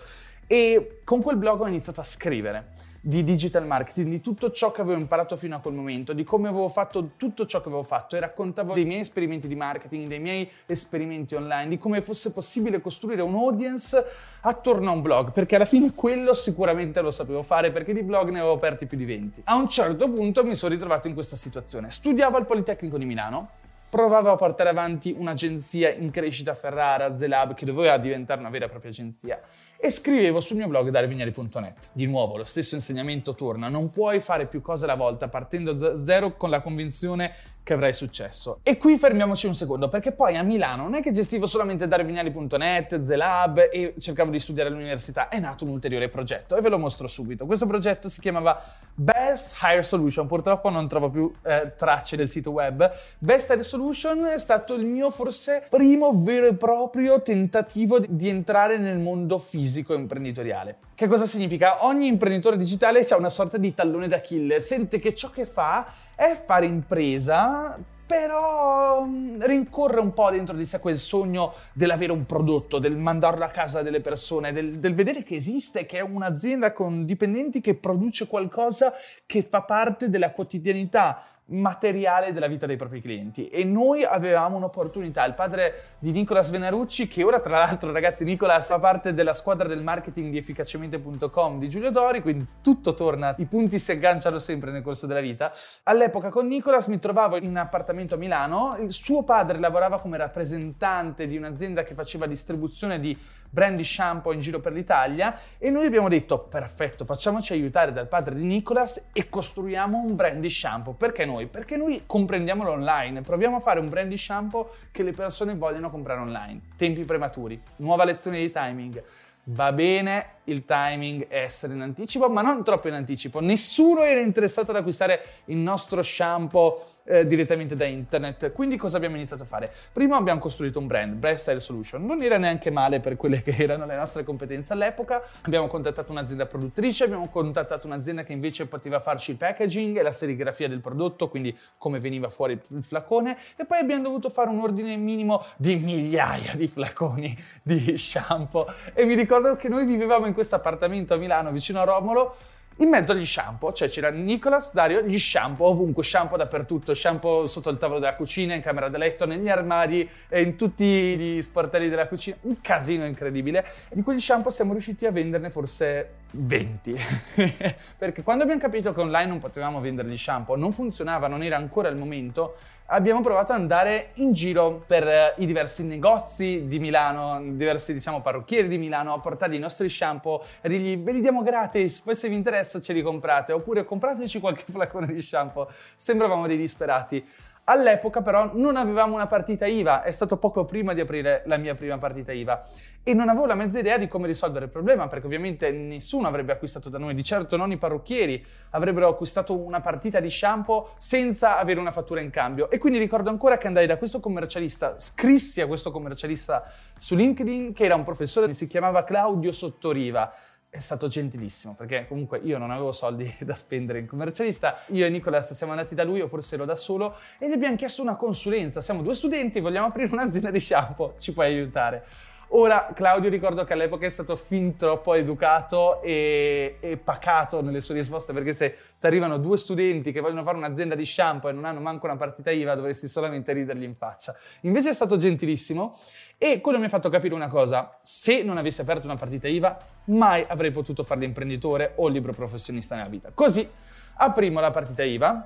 E 0.47 1.01
con 1.03 1.21
quel 1.21 1.35
blog 1.35 1.59
ho 1.59 1.67
iniziato 1.67 1.99
a 1.99 2.05
scrivere 2.05 2.67
di 3.01 3.23
digital 3.23 3.65
marketing, 3.65 4.09
di 4.09 4.21
tutto 4.21 4.51
ciò 4.51 4.71
che 4.71 4.81
avevo 4.81 4.99
imparato 4.99 5.37
fino 5.37 5.55
a 5.55 5.59
quel 5.59 5.73
momento, 5.73 6.13
di 6.13 6.23
come 6.23 6.49
avevo 6.49 6.67
fatto 6.67 7.11
tutto 7.15 7.45
ciò 7.45 7.61
che 7.61 7.67
avevo 7.67 7.83
fatto 7.83 8.15
e 8.15 8.19
raccontavo 8.19 8.73
dei 8.73 8.85
miei 8.85 9.01
esperimenti 9.01 9.47
di 9.47 9.55
marketing, 9.55 10.07
dei 10.07 10.19
miei 10.19 10.49
esperimenti 10.65 11.35
online, 11.35 11.69
di 11.69 11.77
come 11.77 12.01
fosse 12.01 12.31
possibile 12.31 12.81
costruire 12.81 13.21
un 13.21 13.35
audience 13.35 14.03
attorno 14.41 14.89
a 14.89 14.93
un 14.93 15.01
blog, 15.01 15.31
perché 15.31 15.55
alla 15.55 15.65
fine 15.65 15.93
quello 15.93 16.33
sicuramente 16.33 17.01
lo 17.01 17.11
sapevo 17.11 17.43
fare 17.43 17.71
perché 17.71 17.93
di 17.93 18.03
blog 18.03 18.29
ne 18.29 18.39
avevo 18.39 18.53
aperti 18.53 18.85
più 18.85 18.97
di 18.97 19.05
20. 19.05 19.41
A 19.45 19.55
un 19.55 19.69
certo 19.69 20.09
punto 20.09 20.43
mi 20.43 20.55
sono 20.55 20.73
ritrovato 20.73 21.07
in 21.07 21.13
questa 21.13 21.35
situazione. 21.35 21.89
Studiavo 21.89 22.37
al 22.37 22.45
Politecnico 22.45 22.97
di 22.97 23.05
Milano, 23.05 23.49
provavo 23.89 24.31
a 24.31 24.35
portare 24.35 24.69
avanti 24.69 25.15
un'agenzia 25.17 25.91
in 25.91 26.11
crescita 26.11 26.51
a 26.51 26.53
Ferrara, 26.53 27.17
Zelab, 27.17 27.53
che 27.53 27.65
doveva 27.65 27.97
diventare 27.97 28.39
una 28.39 28.49
vera 28.49 28.65
e 28.65 28.69
propria 28.69 28.91
agenzia 28.91 29.41
e 29.81 29.91
scrivevo 29.91 30.41
sul 30.41 30.57
mio 30.57 30.67
blog 30.67 30.89
darevignali.net. 30.89 31.91
Di 31.93 32.05
nuovo, 32.05 32.35
lo 32.35 32.43
stesso 32.43 32.75
insegnamento 32.75 33.33
torna, 33.33 33.69
non 33.69 33.91
puoi 33.91 34.19
fare 34.19 34.45
più 34.45 34.61
cose 34.61 34.83
alla 34.83 34.95
volta 34.95 35.29
partendo 35.29 35.71
da 35.71 36.03
zero 36.03 36.35
con 36.35 36.49
la 36.49 36.61
convinzione 36.61 37.33
che 37.69 37.75
avrai 37.75 37.93
successo. 37.93 38.61
E 38.63 38.77
qui 38.77 38.97
fermiamoci 38.97 39.45
un 39.45 39.53
secondo, 39.53 39.89
perché 39.89 40.11
poi 40.11 40.35
a 40.35 40.41
Milano 40.41 40.83
non 40.83 40.95
è 40.95 41.01
che 41.03 41.11
gestivo 41.11 41.45
solamente 41.45 41.87
darevignali.net, 41.87 42.99
Zelab 42.99 43.69
e 43.71 43.93
cercavo 43.99 44.31
di 44.31 44.39
studiare 44.39 44.69
all'università, 44.69 45.27
è 45.27 45.39
nato 45.39 45.65
un 45.65 45.69
ulteriore 45.69 46.09
progetto 46.09 46.57
e 46.57 46.61
ve 46.61 46.69
lo 46.69 46.79
mostro 46.79 47.07
subito. 47.07 47.45
Questo 47.45 47.67
progetto 47.67 48.09
si 48.09 48.21
chiamava 48.21 48.59
Best 48.95 49.55
Hire 49.61 49.83
Solution, 49.83 50.25
purtroppo 50.25 50.71
non 50.71 50.87
trovo 50.87 51.11
più 51.11 51.31
eh, 51.43 51.73
tracce 51.77 52.15
del 52.15 52.27
sito 52.27 52.49
web. 52.49 52.91
Best 53.19 53.51
Hire 53.51 53.61
Solution 53.61 54.25
è 54.25 54.39
stato 54.39 54.73
il 54.73 54.85
mio 54.85 55.11
forse 55.11 55.67
primo 55.69 56.19
vero 56.23 56.47
e 56.47 56.55
proprio 56.55 57.21
tentativo 57.21 57.99
di 57.99 58.29
entrare 58.29 58.79
nel 58.79 58.97
mondo 58.97 59.37
fisico 59.37 59.93
imprenditoriale. 59.93 60.77
Che 60.95 61.07
cosa 61.07 61.27
significa? 61.27 61.85
Ogni 61.85 62.07
imprenditore 62.07 62.57
digitale 62.57 63.05
ha 63.07 63.15
una 63.15 63.29
sorta 63.29 63.57
di 63.57 63.75
tallone 63.75 64.07
d'Achille, 64.07 64.59
sente 64.59 64.97
che 64.97 65.13
ciò 65.13 65.29
che 65.29 65.45
fa 65.45 66.07
è 66.19 66.37
fare 66.45 66.65
impresa, 66.65 67.79
però 68.05 69.05
mm, 69.05 69.41
rincorre 69.41 70.01
un 70.01 70.13
po' 70.13 70.29
dentro 70.29 70.53
di 70.53 70.65
sé 70.65 70.81
quel 70.81 70.97
sogno 70.97 71.53
dell'avere 71.71 72.11
un 72.11 72.25
prodotto, 72.25 72.77
del 72.77 72.97
mandarlo 72.97 73.45
a 73.45 73.49
casa 73.49 73.83
delle 73.83 74.01
persone, 74.01 74.51
del, 74.51 74.79
del, 74.79 74.93
vedere 74.95 75.23
che 75.23 75.35
esiste, 75.35 75.85
che 75.85 75.99
è 75.99 76.01
un'azienda 76.01 76.73
con 76.73 77.05
dipendenti 77.05 77.61
che 77.61 77.75
produce 77.75 78.27
qualcosa 78.27 78.91
che 79.25 79.47
fa 79.49 79.61
parte 79.61 80.09
della 80.09 80.33
quotidianità 80.33 81.23
materiale 81.49 82.33
della 82.33 82.47
vita 82.47 82.65
dei 82.65 82.75
propri 82.75 83.01
clienti 83.01 83.47
e 83.47 83.63
noi 83.63 84.03
avevamo 84.03 84.57
un'opportunità. 84.57 85.25
Il 85.25 85.33
padre 85.33 85.95
di 85.99 86.11
Nicolas 86.11 86.49
Venarucci, 86.51 87.07
che 87.07 87.23
ora 87.23 87.39
tra 87.39 87.59
l'altro 87.59 87.91
ragazzi 87.91 88.23
Nicolas 88.23 88.67
fa 88.67 88.79
parte 88.79 89.13
della 89.13 89.33
squadra 89.33 89.67
del 89.67 89.81
marketing 89.81 90.31
di 90.31 90.37
efficacemente.com 90.37 91.59
di 91.59 91.69
Giulio 91.69 91.91
Dori, 91.91 92.21
quindi 92.21 92.45
tutto 92.61 92.93
torna, 92.93 93.35
i 93.37 93.45
punti 93.45 93.79
si 93.79 93.91
agganciano 93.91 94.39
sempre 94.39 94.71
nel 94.71 94.81
corso 94.81 95.07
della 95.07 95.21
vita. 95.21 95.51
All'epoca 95.83 96.29
con 96.29 96.47
Nicolas 96.47 96.87
mi 96.87 96.99
trovavo 96.99 97.37
in 97.37 97.57
appartamento 97.57 98.15
a 98.15 98.17
Milano, 98.17 98.77
il 98.79 98.91
suo 98.91 99.23
padre 99.23 99.59
lavorava 99.59 99.99
come 99.99 100.17
rappresentante 100.17 101.27
di 101.27 101.37
un'azienda 101.37 101.83
che 101.83 101.93
faceva 101.93 102.25
distribuzione 102.25 102.99
di 102.99 103.17
brand 103.49 103.75
di 103.75 103.83
shampoo 103.83 104.31
in 104.31 104.39
giro 104.39 104.59
per 104.59 104.73
l'Italia 104.73 105.37
e 105.57 105.69
noi 105.69 105.85
abbiamo 105.85 106.07
detto 106.07 106.39
perfetto, 106.39 107.05
facciamoci 107.05 107.53
aiutare 107.53 107.91
dal 107.91 108.07
padre 108.07 108.35
di 108.35 108.43
Nicolas 108.43 109.07
e 109.11 109.29
costruiamo 109.29 109.97
un 109.97 110.15
brand 110.15 110.39
di 110.39 110.49
shampoo. 110.49 110.93
Perché 110.93 111.25
noi? 111.25 111.47
Perché 111.47 111.77
noi 111.77 112.03
comprendiamo 112.05 112.63
l'online, 112.63 113.21
proviamo 113.21 113.57
a 113.57 113.59
fare 113.59 113.79
un 113.79 113.89
brand 113.89 114.09
di 114.09 114.17
shampoo 114.17 114.69
che 114.91 115.03
le 115.03 115.13
persone 115.13 115.55
vogliono 115.55 115.89
comprare 115.89 116.19
online. 116.19 116.61
Tempi 116.75 117.03
prematuri, 117.03 117.59
nuova 117.77 118.03
lezione 118.03 118.39
di 118.39 118.51
timing. 118.51 119.03
Va 119.51 119.71
bene 119.71 120.37
il 120.49 120.65
timing 120.65 121.27
essere 121.29 121.73
in 121.73 121.81
anticipo, 121.81 122.29
ma 122.29 122.41
non 122.41 122.63
troppo 122.63 122.87
in 122.87 122.93
anticipo. 122.93 123.39
Nessuno 123.39 124.03
era 124.03 124.19
interessato 124.19 124.71
ad 124.71 124.77
acquistare 124.77 125.23
il 125.45 125.57
nostro 125.57 126.01
shampoo 126.01 126.97
eh, 127.09 127.25
direttamente 127.25 127.75
da 127.75 127.85
internet. 127.85 128.51
Quindi 128.51 128.77
cosa 128.77 128.97
abbiamo 128.97 129.15
iniziato 129.15 129.43
a 129.43 129.45
fare? 129.45 129.73
Prima 129.91 130.15
abbiamo 130.15 130.39
costruito 130.39 130.77
un 130.79 130.87
brand, 130.87 131.15
Brand 131.15 131.37
Style 131.37 131.59
Solution. 131.59 132.05
Non 132.05 132.21
era 132.21 132.37
neanche 132.37 132.69
male 132.69 132.99
per 132.99 133.15
quelle 133.15 133.41
che 133.41 133.55
erano 133.57 133.85
le 133.85 133.95
nostre 133.95 134.23
competenze 134.23 134.73
all'epoca. 134.73 135.23
Abbiamo 135.41 135.67
contattato 135.67 136.11
un'azienda 136.11 136.45
produttrice, 136.45 137.05
abbiamo 137.05 137.27
contattato 137.29 137.87
un'azienda 137.87 138.23
che 138.23 138.33
invece 138.33 138.67
poteva 138.67 138.99
farci 138.99 139.31
il 139.31 139.37
packaging 139.37 139.97
e 139.97 140.03
la 140.03 140.11
serigrafia 140.11 140.67
del 140.67 140.81
prodotto, 140.81 141.29
quindi 141.29 141.57
come 141.77 141.99
veniva 141.99 142.29
fuori 142.29 142.59
il 142.69 142.83
flacone 142.83 143.37
e 143.55 143.65
poi 143.65 143.79
abbiamo 143.79 144.03
dovuto 144.03 144.29
fare 144.29 144.49
un 144.49 144.59
ordine 144.59 144.95
minimo 144.95 145.43
di 145.57 145.77
migliaia 145.77 146.53
di 146.53 146.67
flaconi 146.67 147.35
di 147.63 147.97
shampoo 147.97 148.67
e 148.93 149.05
mi 149.05 149.15
ricordo 149.15 149.55
che 149.55 149.67
noi 149.67 149.85
vivevamo 149.85 150.27
in 150.27 150.33
questo 150.39 150.55
appartamento 150.55 151.13
a 151.13 151.17
Milano 151.17 151.51
vicino 151.51 151.81
a 151.81 151.83
Romolo 151.83 152.35
in 152.81 152.87
mezzo 152.87 153.11
agli 153.11 153.25
shampoo, 153.25 153.73
cioè 153.73 153.89
c'era 153.89 154.09
Nicolas, 154.09 154.73
Dario, 154.73 155.01
gli 155.01 155.19
shampoo 155.19 155.67
ovunque, 155.67 156.01
shampoo 156.01 156.37
dappertutto, 156.37 156.93
shampoo 156.93 157.45
sotto 157.45 157.69
il 157.69 157.77
tavolo 157.77 157.99
della 157.99 158.15
cucina, 158.15 158.53
in 158.53 158.61
camera 158.61 158.87
da 158.87 158.97
letto, 158.97 159.25
negli 159.25 159.49
armadi, 159.49 160.09
in 160.31 160.55
tutti 160.55 160.85
gli 160.85 161.41
sportelli 161.41 161.89
della 161.89 162.07
cucina, 162.07 162.37
un 162.41 162.61
casino 162.61 163.05
incredibile. 163.05 163.65
Di 163.91 164.01
quegli 164.01 164.21
shampoo 164.21 164.49
siamo 164.49 164.71
riusciti 164.71 165.05
a 165.05 165.11
venderne 165.11 165.49
forse 165.49 166.11
20. 166.31 166.95
Perché 167.97 168.23
quando 168.23 168.43
abbiamo 168.43 168.61
capito 168.61 168.93
che 168.93 169.01
online 169.01 169.27
non 169.27 169.39
potevamo 169.39 169.81
vendere 169.81 170.07
gli 170.07 170.17
shampoo, 170.17 170.55
non 170.55 170.71
funzionava, 170.71 171.27
non 171.27 171.43
era 171.43 171.57
ancora 171.57 171.89
il 171.89 171.97
momento, 171.97 172.55
abbiamo 172.89 173.21
provato 173.21 173.53
ad 173.53 173.59
andare 173.59 174.11
in 174.15 174.31
giro 174.31 174.83
per 174.85 175.07
eh, 175.07 175.33
i 175.37 175.45
diversi 175.45 175.83
negozi 175.83 176.65
di 176.67 176.79
Milano, 176.79 177.41
diversi 177.55 177.93
diciamo 177.93 178.21
parrucchieri 178.21 178.67
di 178.67 178.77
Milano, 178.77 179.13
a 179.13 179.19
portare 179.19 179.55
i 179.55 179.59
nostri 179.59 179.89
shampoo 179.89 180.43
e 180.61 180.69
ve 180.97 181.11
li 181.11 181.21
diamo 181.21 181.41
gratis, 181.41 182.01
poi 182.01 182.15
se 182.15 182.29
vi 182.29 182.35
interessa 182.35 182.79
ce 182.79 182.93
li 182.93 183.01
comprate, 183.01 183.53
oppure 183.53 183.85
comprateci 183.85 184.39
qualche 184.39 184.65
flacone 184.71 185.07
di 185.07 185.21
shampoo. 185.21 185.67
Sembravamo 185.95 186.47
dei 186.47 186.57
disperati. 186.57 187.25
All'epoca 187.69 188.23
però 188.23 188.49
non 188.55 188.77
avevamo 188.77 189.13
una 189.13 189.27
partita 189.27 189.67
IVA, 189.67 190.01
è 190.01 190.11
stato 190.11 190.37
poco 190.37 190.65
prima 190.65 190.95
di 190.95 191.01
aprire 191.01 191.43
la 191.45 191.57
mia 191.57 191.75
prima 191.75 191.99
partita 191.99 192.31
IVA. 192.31 192.65
E 193.03 193.13
non 193.13 193.29
avevo 193.29 193.45
la 193.45 193.53
mezza 193.53 193.77
idea 193.77 193.99
di 193.99 194.07
come 194.07 194.25
risolvere 194.25 194.65
il 194.65 194.71
problema 194.71 195.07
perché 195.07 195.27
ovviamente 195.27 195.69
nessuno 195.69 196.27
avrebbe 196.27 196.51
acquistato 196.51 196.89
da 196.89 196.97
noi, 196.97 197.13
di 197.13 197.23
certo 197.23 197.57
non 197.57 197.71
i 197.71 197.77
parrucchieri 197.77 198.43
avrebbero 198.71 199.07
acquistato 199.07 199.55
una 199.55 199.81
partita 199.81 200.19
di 200.19 200.31
shampoo 200.31 200.95
senza 200.97 201.59
avere 201.59 201.79
una 201.79 201.91
fattura 201.91 202.21
in 202.21 202.31
cambio. 202.31 202.71
E 202.71 202.79
quindi 202.79 202.97
ricordo 202.97 203.29
ancora 203.29 203.59
che 203.59 203.67
andai 203.67 203.85
da 203.85 203.97
questo 203.97 204.19
commercialista, 204.19 204.95
scrissi 204.97 205.61
a 205.61 205.67
questo 205.67 205.91
commercialista 205.91 206.71
su 206.97 207.15
LinkedIn 207.15 207.73
che 207.73 207.83
era 207.83 207.93
un 207.93 208.03
professore, 208.03 208.51
si 208.55 208.65
chiamava 208.65 209.03
Claudio 209.03 209.51
Sottoriva 209.51 210.33
è 210.71 210.79
stato 210.79 211.07
gentilissimo 211.07 211.73
perché 211.73 212.05
comunque 212.07 212.39
io 212.43 212.59
non 212.59 212.69
avevo 212.69 212.91
soldi 212.91 213.33
da 213.41 213.55
spendere 213.55 213.99
in 213.99 214.07
commercialista. 214.07 214.79
Io 214.87 215.05
e 215.05 215.09
Nicolas 215.09 215.53
siamo 215.53 215.71
andati 215.73 215.95
da 215.95 216.03
lui, 216.03 216.21
o 216.21 216.27
forse 216.27 216.55
ero 216.55 216.65
da 216.65 216.75
solo, 216.75 217.15
e 217.39 217.49
gli 217.49 217.53
abbiamo 217.53 217.75
chiesto 217.75 218.01
una 218.01 218.15
consulenza. 218.15 218.81
Siamo 218.81 219.01
due 219.01 219.15
studenti, 219.15 219.59
vogliamo 219.59 219.87
aprire 219.87 220.11
un'azienda 220.11 220.51
di 220.51 220.59
shampoo, 220.59 221.15
ci 221.19 221.33
puoi 221.33 221.47
aiutare? 221.47 222.05
Ora, 222.51 222.89
Claudio 222.95 223.29
ricordo 223.29 223.63
che 223.63 223.73
all'epoca 223.73 224.07
è 224.07 224.09
stato 224.09 224.35
fin 224.35 224.75
troppo 224.75 225.13
educato 225.13 226.01
e, 226.01 226.77
e 226.79 226.97
pacato 226.97 227.61
nelle 227.61 227.79
sue 227.79 227.93
risposte, 227.93 228.33
perché 228.33 228.53
se 228.53 228.75
ti 228.99 229.05
arrivano 229.05 229.37
due 229.37 229.55
studenti 229.55 230.11
che 230.11 230.19
vogliono 230.19 230.41
fare 230.41 230.57
un'azienda 230.57 230.95
di 230.95 231.05
shampoo 231.05 231.51
e 231.51 231.53
non 231.53 231.65
hanno 231.65 231.79
manco 231.79 232.07
una 232.07 232.15
partita 232.15 232.49
IVA, 232.49 232.73
dovresti 232.73 233.07
solamente 233.07 233.53
ridergli 233.53 233.83
in 233.83 233.93
faccia. 233.93 234.35
Invece 234.61 234.89
è 234.89 234.93
stato 234.93 235.15
gentilissimo 235.15 235.99
e 236.39 236.59
quello 236.59 236.79
mi 236.79 236.85
ha 236.85 236.89
fatto 236.89 237.09
capire 237.09 237.35
una 237.35 237.49
cosa, 237.49 237.99
se 238.01 238.41
non 238.41 238.57
avessi 238.57 238.81
aperto 238.81 239.05
una 239.05 239.15
partita 239.15 239.47
IVA, 239.47 239.77
mai 240.05 240.43
avrei 240.47 240.71
potuto 240.71 241.03
fare 241.03 241.19
l'imprenditore 241.19 241.93
o 241.97 242.07
il 242.07 242.13
libro 242.13 242.33
professionista 242.33 242.95
nella 242.95 243.09
vita. 243.09 243.29
Così 243.31 243.69
aprimo 244.15 244.59
la 244.59 244.71
partita 244.71 245.03
IVA 245.03 245.45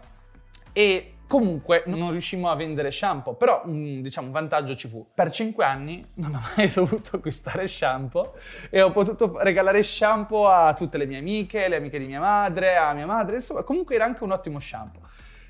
e 0.71 1.12
comunque 1.27 1.83
non 1.87 2.11
riuscimmo 2.11 2.49
a 2.49 2.55
vendere 2.55 2.91
shampoo, 2.91 3.35
però 3.35 3.63
un, 3.65 4.01
diciamo 4.01 4.27
un 4.27 4.33
vantaggio 4.33 4.75
ci 4.75 4.87
fu. 4.87 5.05
Per 5.13 5.31
5 5.31 5.63
anni 5.63 6.05
non 6.15 6.35
ho 6.35 6.41
mai 6.55 6.69
dovuto 6.73 7.17
acquistare 7.17 7.67
shampoo 7.67 8.35
e 8.69 8.81
ho 8.81 8.91
potuto 8.91 9.37
regalare 9.41 9.81
shampoo 9.83 10.47
a 10.47 10.73
tutte 10.73 10.97
le 10.97 11.05
mie 11.05 11.17
amiche, 11.19 11.67
le 11.67 11.77
amiche 11.77 11.99
di 11.99 12.05
mia 12.05 12.19
madre, 12.19 12.75
a 12.75 12.93
mia 12.93 13.05
madre, 13.05 13.35
insomma 13.35 13.63
comunque 13.63 13.95
era 13.95 14.05
anche 14.05 14.23
un 14.23 14.31
ottimo 14.31 14.59
shampoo. 14.59 15.01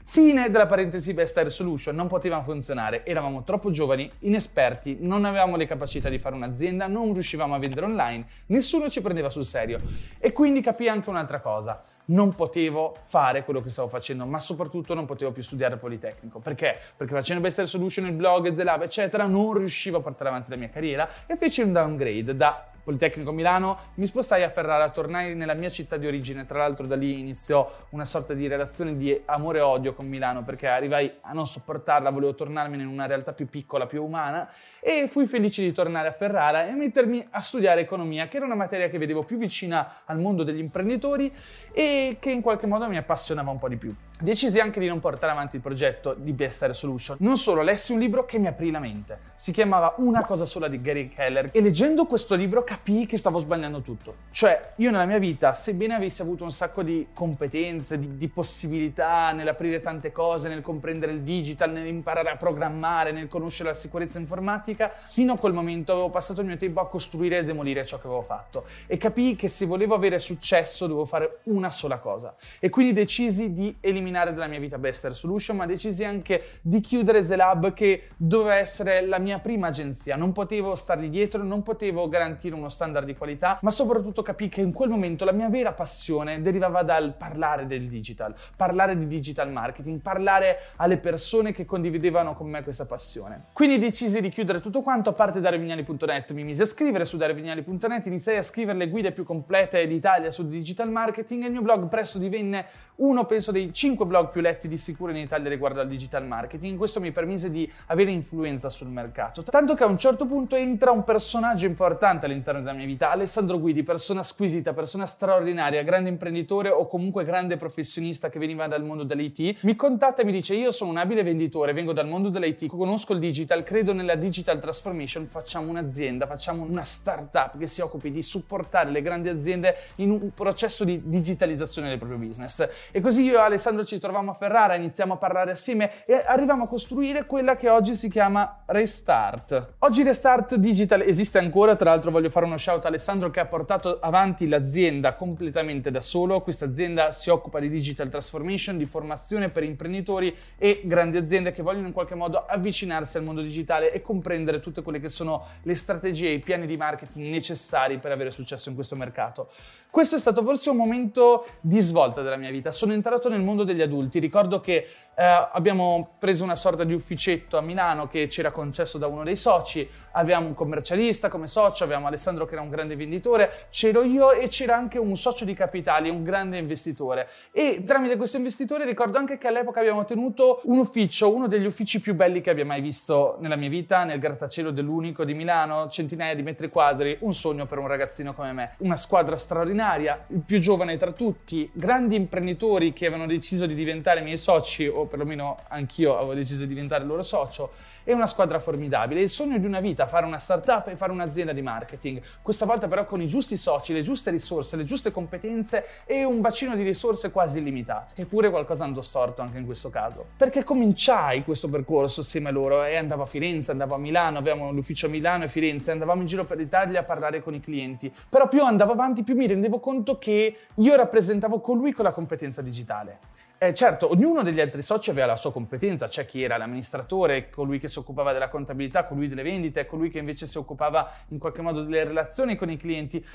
Fine 0.06 0.50
della 0.50 0.66
parentesi 0.66 1.14
Best 1.14 1.38
Air 1.38 1.50
Solution, 1.50 1.96
non 1.96 2.08
poteva 2.08 2.44
funzionare, 2.44 3.06
eravamo 3.06 3.44
troppo 3.44 3.72
giovani, 3.72 4.12
inesperti, 4.20 4.98
non 5.00 5.24
avevamo 5.24 5.56
le 5.56 5.66
capacità 5.66 6.10
di 6.10 6.20
fare 6.20 6.36
un'azienda, 6.36 6.88
non 6.88 7.14
riuscivamo 7.14 7.56
a 7.56 7.58
vendere 7.58 7.86
online, 7.86 8.26
nessuno 8.48 8.90
ci 8.90 9.02
prendeva 9.02 9.30
sul 9.30 9.46
serio. 9.46 9.80
E 10.20 10.34
quindi 10.34 10.60
capii 10.60 10.90
anche 10.90 11.10
un'altra 11.10 11.40
cosa, 11.40 11.82
non 12.06 12.36
potevo 12.36 12.96
fare 13.04 13.44
quello 13.44 13.62
che 13.62 13.70
stavo 13.70 13.88
facendo, 13.88 14.26
ma 14.26 14.40
soprattutto 14.40 14.94
non 14.94 15.06
potevo 15.06 15.32
più 15.32 15.42
studiare 15.42 15.78
Politecnico. 15.78 16.40
Perché? 16.40 16.80
Perché 16.98 17.14
facendo 17.14 17.42
Best 17.42 17.60
Air 17.60 17.68
Solution, 17.68 18.06
il 18.06 18.14
blog, 18.14 18.54
Zelab, 18.54 18.82
eccetera, 18.82 19.26
non 19.28 19.54
riuscivo 19.54 19.98
a 19.98 20.02
portare 20.02 20.30
avanti 20.30 20.50
la 20.50 20.58
mia 20.58 20.70
carriera 20.70 21.08
e 21.26 21.38
feci 21.38 21.62
un 21.62 21.72
downgrade 21.72 22.36
da 22.36 22.73
Politecnico 22.84 23.32
Milano, 23.32 23.78
mi 23.96 24.06
spostai 24.06 24.44
a 24.44 24.50
Ferrara, 24.50 24.90
tornai 24.90 25.36
nella 25.36 25.54
mia 25.54 25.70
città 25.70 25.96
di 25.96 26.06
origine, 26.06 26.46
tra 26.46 26.60
l'altro 26.60 26.86
da 26.86 26.98
lì 26.98 27.18
iniziò 27.20 27.72
una 27.92 28.04
sorta 28.04 28.34
di 28.34 28.46
relazione 28.48 28.98
di 28.98 29.22
amore 29.26 29.60
e 29.60 29.62
odio 29.62 29.94
con 29.94 30.06
Milano 30.06 30.44
perché 30.44 30.68
arrivai 30.68 31.10
a 31.22 31.32
non 31.32 31.48
sopportarla, 31.48 32.10
volevo 32.10 32.36
tornarmene 32.36 32.84
in 32.84 32.90
una 32.90 33.06
realtà 33.06 33.32
più 33.32 33.48
piccola, 33.48 33.88
più 33.88 34.04
umana 34.04 34.50
e 34.82 35.08
fui 35.10 35.26
felice 35.28 35.62
di 35.62 35.72
tornare 35.72 36.10
a 36.10 36.12
Ferrara 36.12 36.68
e 36.68 36.74
mettermi 36.74 37.26
a 37.30 37.40
studiare 37.40 37.80
economia, 37.80 38.28
che 38.28 38.36
era 38.36 38.46
una 38.46 38.56
materia 38.56 38.90
che 38.90 38.98
vedevo 38.98 39.24
più 39.24 39.38
vicina 39.38 40.02
al 40.04 40.20
mondo 40.20 40.44
degli 40.44 40.60
imprenditori 40.60 41.34
e 41.72 42.18
che 42.20 42.32
in 42.32 42.42
qualche 42.42 42.68
modo 42.68 42.90
mi 42.90 42.98
appassionava 42.98 43.50
un 43.50 43.60
po' 43.60 43.70
di 43.70 43.78
più. 43.78 43.96
Decisi 44.20 44.60
anche 44.60 44.80
di 44.80 44.88
non 44.88 45.00
portare 45.00 45.32
avanti 45.32 45.56
il 45.56 45.62
progetto 45.62 46.14
di 46.14 46.34
BSR 46.34 46.74
Solution. 46.74 47.18
Non 47.22 47.36
solo, 47.36 47.64
lessi 47.64 47.94
un 47.94 48.00
libro 48.00 48.26
che 48.26 48.38
mi 48.38 48.46
aprì 48.46 48.70
la 48.70 48.80
mente. 48.80 49.20
Si 49.34 49.52
chiamava 49.52 49.96
Una 49.98 50.24
cosa 50.24 50.46
sola 50.46 50.68
di 50.68 50.80
Gary 50.80 51.10
Keller 51.10 51.50
e 51.52 51.60
leggendo 51.62 52.06
questo 52.06 52.36
libro 52.36 52.64
capii 52.64 53.08
che 53.08 53.18
stavo 53.18 53.40
sbagliando 53.40 53.82
tutto. 53.82 54.16
Cioè, 54.30 54.74
io 54.78 54.92
nella 54.92 55.06
mia 55.06 55.18
vita, 55.18 55.54
sebbene 55.54 55.96
avessi 55.96 56.22
avuto 56.22 56.44
un 56.44 56.52
sacco 56.52 56.84
di 56.84 57.08
competenze, 57.12 57.98
di, 57.98 58.16
di 58.16 58.28
possibilità 58.28 59.32
nell'aprire 59.32 59.82
tante 59.82 60.12
cose, 60.12 60.48
nel 60.48 60.62
comprendere 60.62 61.12
il 61.12 61.22
digital, 61.22 61.72
nell'imparare 61.72 62.30
a 62.30 62.38
programmare, 62.38 63.12
nel 63.12 63.28
conoscere 63.28 63.70
la 63.70 63.76
sicurezza 63.76 64.20
informatica, 64.20 64.94
fino 65.08 65.34
a 65.34 65.38
quel 65.38 65.54
momento 65.54 65.92
avevo 65.92 66.12
passato 66.12 66.42
il 66.42 66.48
mio 66.48 66.58
tempo 66.58 66.80
a 66.80 66.88
costruire 66.88 67.40
e 67.40 67.44
demolire 67.44 67.84
ciò 67.84 67.98
che 68.00 68.06
avevo 68.06 68.22
fatto. 68.22 68.66
E 68.86 68.96
capii 68.96 69.36
che 69.36 69.48
se 69.48 69.66
volevo 69.66 69.96
avere 69.96 70.20
successo 70.20 70.86
dovevo 70.86 71.06
fare 71.06 71.40
una 71.46 71.72
sola 71.72 71.98
cosa. 71.98 72.36
E 72.60 72.70
quindi 72.70 72.94
decisi 72.94 73.52
di 73.54 73.76
eliminare 73.82 74.02
eliminare 74.04 74.34
dalla 74.34 74.48
mia 74.48 74.60
vita 74.60 74.78
Bester 74.78 75.16
Solution, 75.16 75.56
ma 75.56 75.66
decisi 75.66 76.04
anche 76.04 76.44
di 76.62 76.82
chiudere 76.82 77.26
The 77.26 77.36
Lab 77.36 77.74
che 77.74 78.10
doveva 78.18 78.56
essere 78.56 79.06
la 79.06 79.18
mia 79.18 79.40
prima 79.40 79.68
agenzia. 79.68 80.16
Non 80.16 80.34
potevo 80.34 80.76
stargli 80.76 81.10
dietro, 81.10 81.42
non 81.42 81.62
potevo 81.62 82.08
garantire 82.10 82.54
uno 82.54 82.70
standard 82.70 83.06
di 83.06 83.16
qualità, 83.16 83.60
ma 83.62 83.72
soprattutto 83.72 84.22
capì 84.22 84.50
che 84.50 84.62
in 84.62 84.74
quel 84.74 84.90
momento 84.90 85.26
la 85.26 85.32
mia 85.32 85.50
vera 85.50 85.72
passione 85.72 86.42
derivava 86.42 86.84
dal 86.84 87.16
parlare 87.16 87.66
del 87.66 87.88
digital, 87.88 88.36
parlare 88.56 88.98
di 88.98 89.08
digital 89.08 89.52
marketing, 89.52 90.02
parlare 90.02 90.58
alle 90.76 90.98
persone 90.98 91.54
che 91.54 91.66
condividevano 91.66 92.34
con 92.34 92.50
me 92.50 92.62
questa 92.62 92.86
passione. 92.86 93.46
Quindi 93.54 93.80
decisi 93.80 94.20
di 94.22 94.30
chiudere 94.30 94.60
tutto 94.60 94.82
quanto, 94.82 95.10
a 95.10 95.14
parte 95.14 95.40
darevignali.net, 95.40 96.32
mi 96.34 96.44
misi 96.44 96.62
a 96.62 96.66
scrivere 96.66 97.06
su 97.06 97.18
darevignali.net, 97.18 98.06
iniziai 98.06 98.38
a 98.38 98.44
scrivere 98.44 98.78
le 98.78 98.90
guide 98.90 99.12
più 99.12 99.24
complete 99.24 99.88
d'Italia 99.88 100.32
sul 100.32 100.48
digital 100.48 100.90
marketing 100.92 101.44
e 101.44 101.46
il 101.46 101.52
mio 101.52 101.62
blog 101.62 101.88
presto 101.88 102.18
divenne 102.18 102.66
uno, 102.96 103.26
penso, 103.26 103.52
dei 103.52 103.74
5 103.74 104.06
blog 104.06 104.30
più 104.30 104.42
letti 104.42 104.68
di 104.68 104.78
sicuro 104.78 105.12
in 105.12 105.18
Italia 105.18 105.50
riguardo 105.50 105.80
al 105.80 105.88
digital 105.88 106.28
marketing. 106.28 106.78
Questo 106.78 107.00
mi 107.00 107.12
permise 107.12 107.50
di 107.50 107.70
avere 107.88 108.12
influenza 108.12 108.70
sul 108.70 108.90
mercato. 108.90 109.42
Tanto 109.42 109.74
che 109.74 109.84
a 109.84 109.88
un 109.88 109.98
certo 109.98 110.28
punto 110.28 110.56
entra 110.56 110.92
un 110.92 111.04
personaggio 111.04 111.66
importante 111.66 112.28
all'interno 112.28 112.62
della 112.62 112.74
mia 112.74 112.86
vita, 112.86 113.10
Alessandro 113.10 113.60
Guidi, 113.60 113.82
persona 113.82 114.22
squisita, 114.22 114.74
persona 114.74 115.08
straordinaria, 115.08 115.82
grande 115.82 116.10
imprenditore 116.10 116.70
o 116.70 116.86
comunque 116.86 117.24
grande 117.24 117.58
professionista 117.58 118.30
che 118.30 118.38
veniva 118.38 118.68
dal 118.68 118.84
mondo 118.84 119.04
dell'IT. 119.04 119.64
Mi 119.64 119.76
contatta 119.76 120.22
e 120.22 120.26
mi 120.26 120.32
dice: 120.32 120.54
Io 120.54 120.72
sono 120.72 120.92
un 120.92 120.98
abile 120.98 121.24
venditore, 121.24 121.74
vengo 121.74 121.94
dal 121.94 122.08
mondo 122.08 122.30
dell'IT, 122.30 122.68
conosco 122.68 123.14
il 123.14 123.20
digital, 123.20 123.64
credo 123.64 123.94
nella 123.94 124.16
digital 124.16 124.60
transformation. 124.60 125.28
Facciamo 125.28 125.70
un'azienda, 125.70 126.28
facciamo 126.28 126.64
una 126.64 126.84
startup 126.84 127.58
che 127.58 127.66
si 127.66 127.82
occupi 127.82 128.12
di 128.12 128.22
supportare 128.22 128.92
le 128.92 129.02
grandi 129.02 129.30
aziende 129.30 129.76
in 129.96 130.12
un 130.12 130.32
processo 130.34 130.84
di 130.84 131.02
digitalizzazione 131.04 131.90
del 131.90 131.98
proprio 131.98 132.20
business. 132.20 132.68
E 132.92 133.00
così 133.02 133.24
io 133.24 133.38
e 133.38 133.42
Alessandro 133.42 133.84
ci 133.84 134.00
troviamo 134.00 134.32
a 134.32 134.34
Ferrara, 134.34 134.76
iniziamo 134.76 135.14
a 135.14 135.18
parlare 135.18 135.52
assieme 135.52 135.92
e 136.06 136.24
arriviamo 136.26 136.64
a 136.64 136.68
costruire 136.68 137.26
quella 137.26 137.56
che 137.56 137.70
oggi 137.70 137.96
si 137.96 138.10
chiama 138.10 138.64
Restart. 138.66 139.76
Oggi 139.80 140.04
Restart 140.04 140.56
Digital 140.56 141.02
esiste 141.02 141.38
ancora, 141.38 141.76
tra 141.76 141.90
l'altro 141.90 142.12
voglio 142.12 142.30
fare 142.30 142.46
uno 142.46 142.58
shout 142.58 142.86
a 142.86 142.88
Alessandro 142.88 143.30
che 143.30 143.40
ha 143.40 143.46
portato 143.46 144.00
avanti 144.00 144.48
l'azienda 144.48 145.14
completamente 145.14 145.92
da 145.92 146.02
solo. 146.02 146.42
Questa 146.42 146.66
azienda 146.66 147.12
si 147.12 147.30
occupa 147.30 147.60
di 147.60 147.70
digital 147.70 148.10
transformation, 148.10 148.78
di 148.78 148.86
formazione 148.86 149.50
per 149.50 149.64
imprenditori 149.64 150.36
e 150.58 150.82
grandi 150.86 151.18
aziende 151.18 151.52
che 151.52 151.62
vogliono 151.62 151.88
in 151.88 151.94
qualche 151.94 152.16
modo 152.16 152.46
avvicinarsi 152.46 153.18
al 153.18 153.24
mondo 153.24 153.42
digitale 153.42 153.92
e 153.92 154.02
comprendere 154.02 154.60
tutte 154.60 154.82
quelle 154.82 155.00
che 155.00 155.10
sono 155.10 155.46
le 155.64 155.76
strategie 155.76 156.28
e 156.28 156.34
i 156.34 156.40
piani 156.40 156.66
di 156.66 156.78
marketing 156.78 157.30
necessari 157.30 158.00
per 158.00 158.12
avere 158.12 158.32
successo 158.32 158.70
in 158.70 158.76
questo 158.76 158.96
mercato. 158.96 159.50
Questo 159.94 160.16
è 160.16 160.20
stato 160.20 160.42
forse 160.42 160.72
un 160.72 160.78
momento 160.78 161.46
di 161.62 161.80
svolta 161.80 162.24
della 162.24 162.36
mia 162.36 162.50
vita. 162.50 162.72
Sono 162.72 162.94
entrato 162.94 163.30
nel 163.30 163.44
mondo 163.44 163.64
degli 163.64 163.84
adulti. 163.84 164.18
Ricordo 164.18 164.60
che 164.60 164.88
eh, 165.16 165.48
abbiamo 165.52 166.16
preso 166.18 166.44
una 166.44 166.56
sorta 166.56 166.84
di 166.84 166.96
ufficetto 166.96 167.60
a 167.60 167.62
Milano 167.62 168.08
che 168.08 168.28
ci 168.28 168.40
era 168.40 168.50
concesso 168.50 168.98
da 168.98 169.06
uno 169.06 169.24
dei 169.24 169.36
soci. 169.36 169.88
Avevamo 170.14 170.48
un 170.48 170.56
commercialista 170.56 171.30
come 171.30 171.48
socio, 171.48 171.84
avevamo 171.84 172.08
Alessandro 172.08 172.46
che 172.46 172.54
era 172.54 172.64
un 172.64 172.72
grande 172.72 172.96
venditore, 172.96 173.52
c'ero 173.70 174.02
io 174.02 174.32
e 174.32 174.48
c'era 174.48 174.76
anche 174.76 174.98
un 174.98 175.16
socio 175.16 175.46
di 175.46 175.54
capitali, 175.54 176.10
un 176.10 176.24
grande 176.24 176.58
investitore. 176.58 177.30
E 177.52 177.84
tramite 177.86 178.18
questo 178.18 178.38
investitore 178.38 178.86
ricordo 178.86 179.20
anche 179.20 179.38
che 179.38 179.46
all'epoca 179.46 179.80
abbiamo 179.80 180.06
tenuto 180.06 180.62
un 180.64 180.80
ufficio, 180.80 181.32
uno 181.32 181.48
degli 181.48 181.66
uffici 181.66 182.00
più 182.00 182.16
belli 182.16 182.42
che 182.42 182.50
abbia 182.50 182.66
mai 182.66 182.82
visto 182.82 183.38
nella 183.42 183.56
mia 183.56 183.70
vita, 183.70 184.06
nel 184.06 184.18
grattacielo 184.18 184.72
dell'Unico 184.72 185.24
di 185.24 185.36
Milano, 185.36 185.88
centinaia 185.88 186.34
di 186.34 186.42
metri 186.42 186.70
quadri, 186.70 187.16
un 187.20 187.34
sogno 187.34 187.68
per 187.68 187.78
un 187.78 187.86
ragazzino 187.86 188.34
come 188.34 188.54
me. 188.54 188.74
Una 188.80 188.98
squadra 188.98 189.36
straordinaria 189.36 189.82
straordinaria, 189.84 190.26
il 190.30 190.42
più 190.46 190.60
giovane 190.60 190.96
tra 190.96 191.12
tutti, 191.12 191.70
grandi 191.74 192.16
imprenditori 192.16 192.94
che 192.94 193.06
avevano 193.06 193.28
deciso 193.28 193.66
di 193.66 193.76
diventare 193.76 194.22
miei 194.22 194.38
soci, 194.38 194.88
o 194.88 195.06
perlomeno 195.06 195.58
anch'io 195.68 196.16
avevo 196.16 196.34
deciso 196.34 196.62
di 196.62 196.70
diventare 196.70 197.04
loro 197.04 197.22
socio, 197.22 197.72
e 198.04 198.14
una 198.14 198.28
squadra 198.28 198.60
formidabile. 198.60 199.22
Il 199.22 199.30
sogno 199.30 199.58
di 199.58 199.66
una 199.66 199.80
vita, 199.80 200.08
fare 200.08 200.26
una 200.26 200.40
startup 200.40 200.88
e 200.88 200.96
fare 200.96 201.12
un'azienda 201.12 201.54
di 201.54 201.62
marketing. 201.62 202.22
Questa 202.42 202.66
volta 202.66 202.88
però 202.88 203.06
con 203.06 203.22
i 203.22 203.28
giusti 203.28 203.58
soci, 203.58 203.94
le 203.94 204.02
giuste 204.02 204.32
risorse, 204.32 204.76
le 204.76 204.84
giuste 204.84 205.12
competenze 205.12 205.86
e 206.06 206.24
un 206.24 206.42
bacino 206.42 206.76
di 206.76 206.84
risorse 206.84 207.32
quasi 207.32 207.60
illimitato. 207.60 208.14
Eppure 208.16 208.50
qualcosa 208.50 208.84
andò 208.84 209.02
storto 209.02 209.42
anche 209.42 209.58
in 209.58 209.66
questo 209.66 209.90
caso. 209.90 210.26
Perché 210.38 210.64
cominciai 210.64 211.44
questo 211.44 211.70
percorso 211.70 212.22
assieme 212.22 212.50
a 212.50 212.52
loro 212.52 212.84
e 212.84 212.98
andavo 212.98 213.24
a 213.24 213.26
Firenze, 213.26 213.72
andavo 213.72 213.96
a 213.96 213.98
Milano, 213.98 214.38
avevamo 214.38 214.72
l'ufficio 214.72 215.08
a 215.08 215.10
Milano 215.10 215.46
e 215.46 215.48
Firenze, 215.48 215.92
andavamo 215.92 216.22
in 216.22 216.28
giro 216.28 216.46
per 216.46 216.58
l'Italia 216.58 217.02
a 217.02 217.04
parlare 217.04 217.42
con 217.42 217.54
i 217.54 217.60
clienti. 217.60 218.12
Però 218.30 218.48
più 218.48 218.64
andavo 218.64 218.92
avanti, 218.92 219.24
più 219.24 219.36
mi 219.36 219.48
rendevo 219.48 219.80
conto 219.80 220.18
che 220.18 220.58
io 220.76 220.96
rappresentavo 220.96 221.60
colui 221.60 221.92
con 221.92 222.06
la 222.06 222.12
competenza 222.12 222.62
digitale. 222.62 223.32
Eh, 223.64 223.74
certo, 223.74 224.12
ognuno 224.12 224.44
degli 224.44 224.60
altri 224.60 224.82
soci 224.82 225.10
aveva 225.10 225.26
la 225.26 225.36
sua 225.38 225.54
competenza, 225.54 226.10
c'è 226.10 226.26
chi 226.26 226.44
era 226.44 226.58
l'amministratore, 226.58 227.50
colui 227.50 227.80
che 227.80 227.88
si 227.88 227.98
occupava 227.98 228.34
della 228.34 228.50
contabilità, 228.50 229.06
colui 229.06 229.30
delle 229.30 229.42
vendite, 229.42 229.86
colui 229.86 230.10
che 230.10 230.20
invece 230.20 230.48
si 230.48 230.58
occupava 230.58 231.10
in 231.30 231.40
qualche 231.40 231.62
modo 231.62 231.82
delle 231.82 232.04
relazioni 232.04 232.58
con 232.58 232.70
i 232.70 232.76
clienti. 232.76 233.26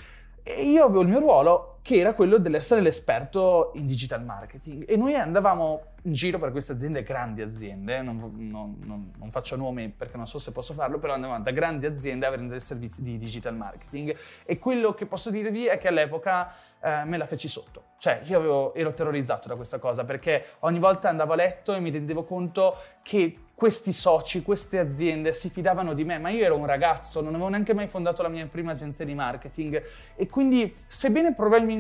E 0.43 0.65
io 0.65 0.85
avevo 0.85 1.01
il 1.01 1.09
mio 1.09 1.21
ruolo 1.21 1.78
che 1.89 1.97
era 1.97 2.13
quello 2.13 2.37
dell'essere 2.37 2.83
l'esperto 2.83 3.71
in 3.77 3.87
digital 3.87 4.23
marketing. 4.23 4.85
E 4.87 4.99
noi 4.99 5.15
andavamo 5.15 5.85
in 6.03 6.13
giro 6.13 6.39
per 6.39 6.51
queste 6.51 6.73
aziende, 6.73 7.03
grandi 7.03 7.41
aziende, 7.41 8.03
non, 8.03 8.19
non, 8.19 8.77
non, 8.85 9.11
non, 9.17 9.31
faccio 9.31 9.57
nomi 9.57 9.89
perché 9.89 10.19
non 10.19 10.27
so 10.27 10.39
se 10.39 10.53
posso 10.53 10.75
farlo, 10.75 10.99
però 10.99 11.15
andavamo 11.15 11.43
da 11.43 11.51
grandi 11.51 11.87
aziende 11.87 12.27
a 12.27 12.31
vendere 12.31 12.61
servizi 12.61 13.01
di 13.01 13.17
digital 13.17 13.57
marketing. 13.57 14.15
E 14.45 14.59
quello 14.59 14.93
che 14.93 15.07
posso 15.07 15.31
dirvi 15.31 15.65
è 15.65 15.79
che 15.79 15.89
all'epoca 15.89 16.53
eh, 16.83 17.05
me 17.07 17.17
la 17.17 17.25
feci 17.25 17.49
sotto. 17.49 17.85
Cioè 17.97 18.21
io 18.27 18.37
avevo, 18.37 18.75
ero 18.75 18.93
terrorizzato 18.93 19.49
da 19.49 19.57
questa 19.57 19.79
cosa 19.79 20.05
perché 20.05 20.45
ogni 20.61 20.79
volta 20.79 21.09
andavo 21.09 21.33
a 21.33 21.37
letto 21.37 21.75
e 21.75 21.81
mi 21.81 21.89
rendevo 21.89 22.23
conto 22.23 22.77
che 23.03 23.45
questi 23.59 23.93
soci, 23.93 24.43
queste 24.43 24.79
aziende 24.79 25.33
si 25.33 25.51
fidavano 25.51 25.93
di 25.93 26.05
me, 26.05 26.17
ma 26.19 26.29
io 26.29 26.45
ero 26.45 26.55
un 26.55 26.65
ragazzo, 26.65 27.21
non 27.21 27.35
avevo 27.35 27.49
neanche 27.49 27.75
mai 27.75 27.89
fondato 27.89 28.23
la 28.23 28.29
mia 28.29 28.47
prima 28.47 28.71
agenzia 28.71 29.05
di 29.05 29.15
marketing. 29.15 29.83
E 30.15 30.29
quindi 30.29 30.73
sebbene 30.87 31.35
probabilmente 31.35 31.78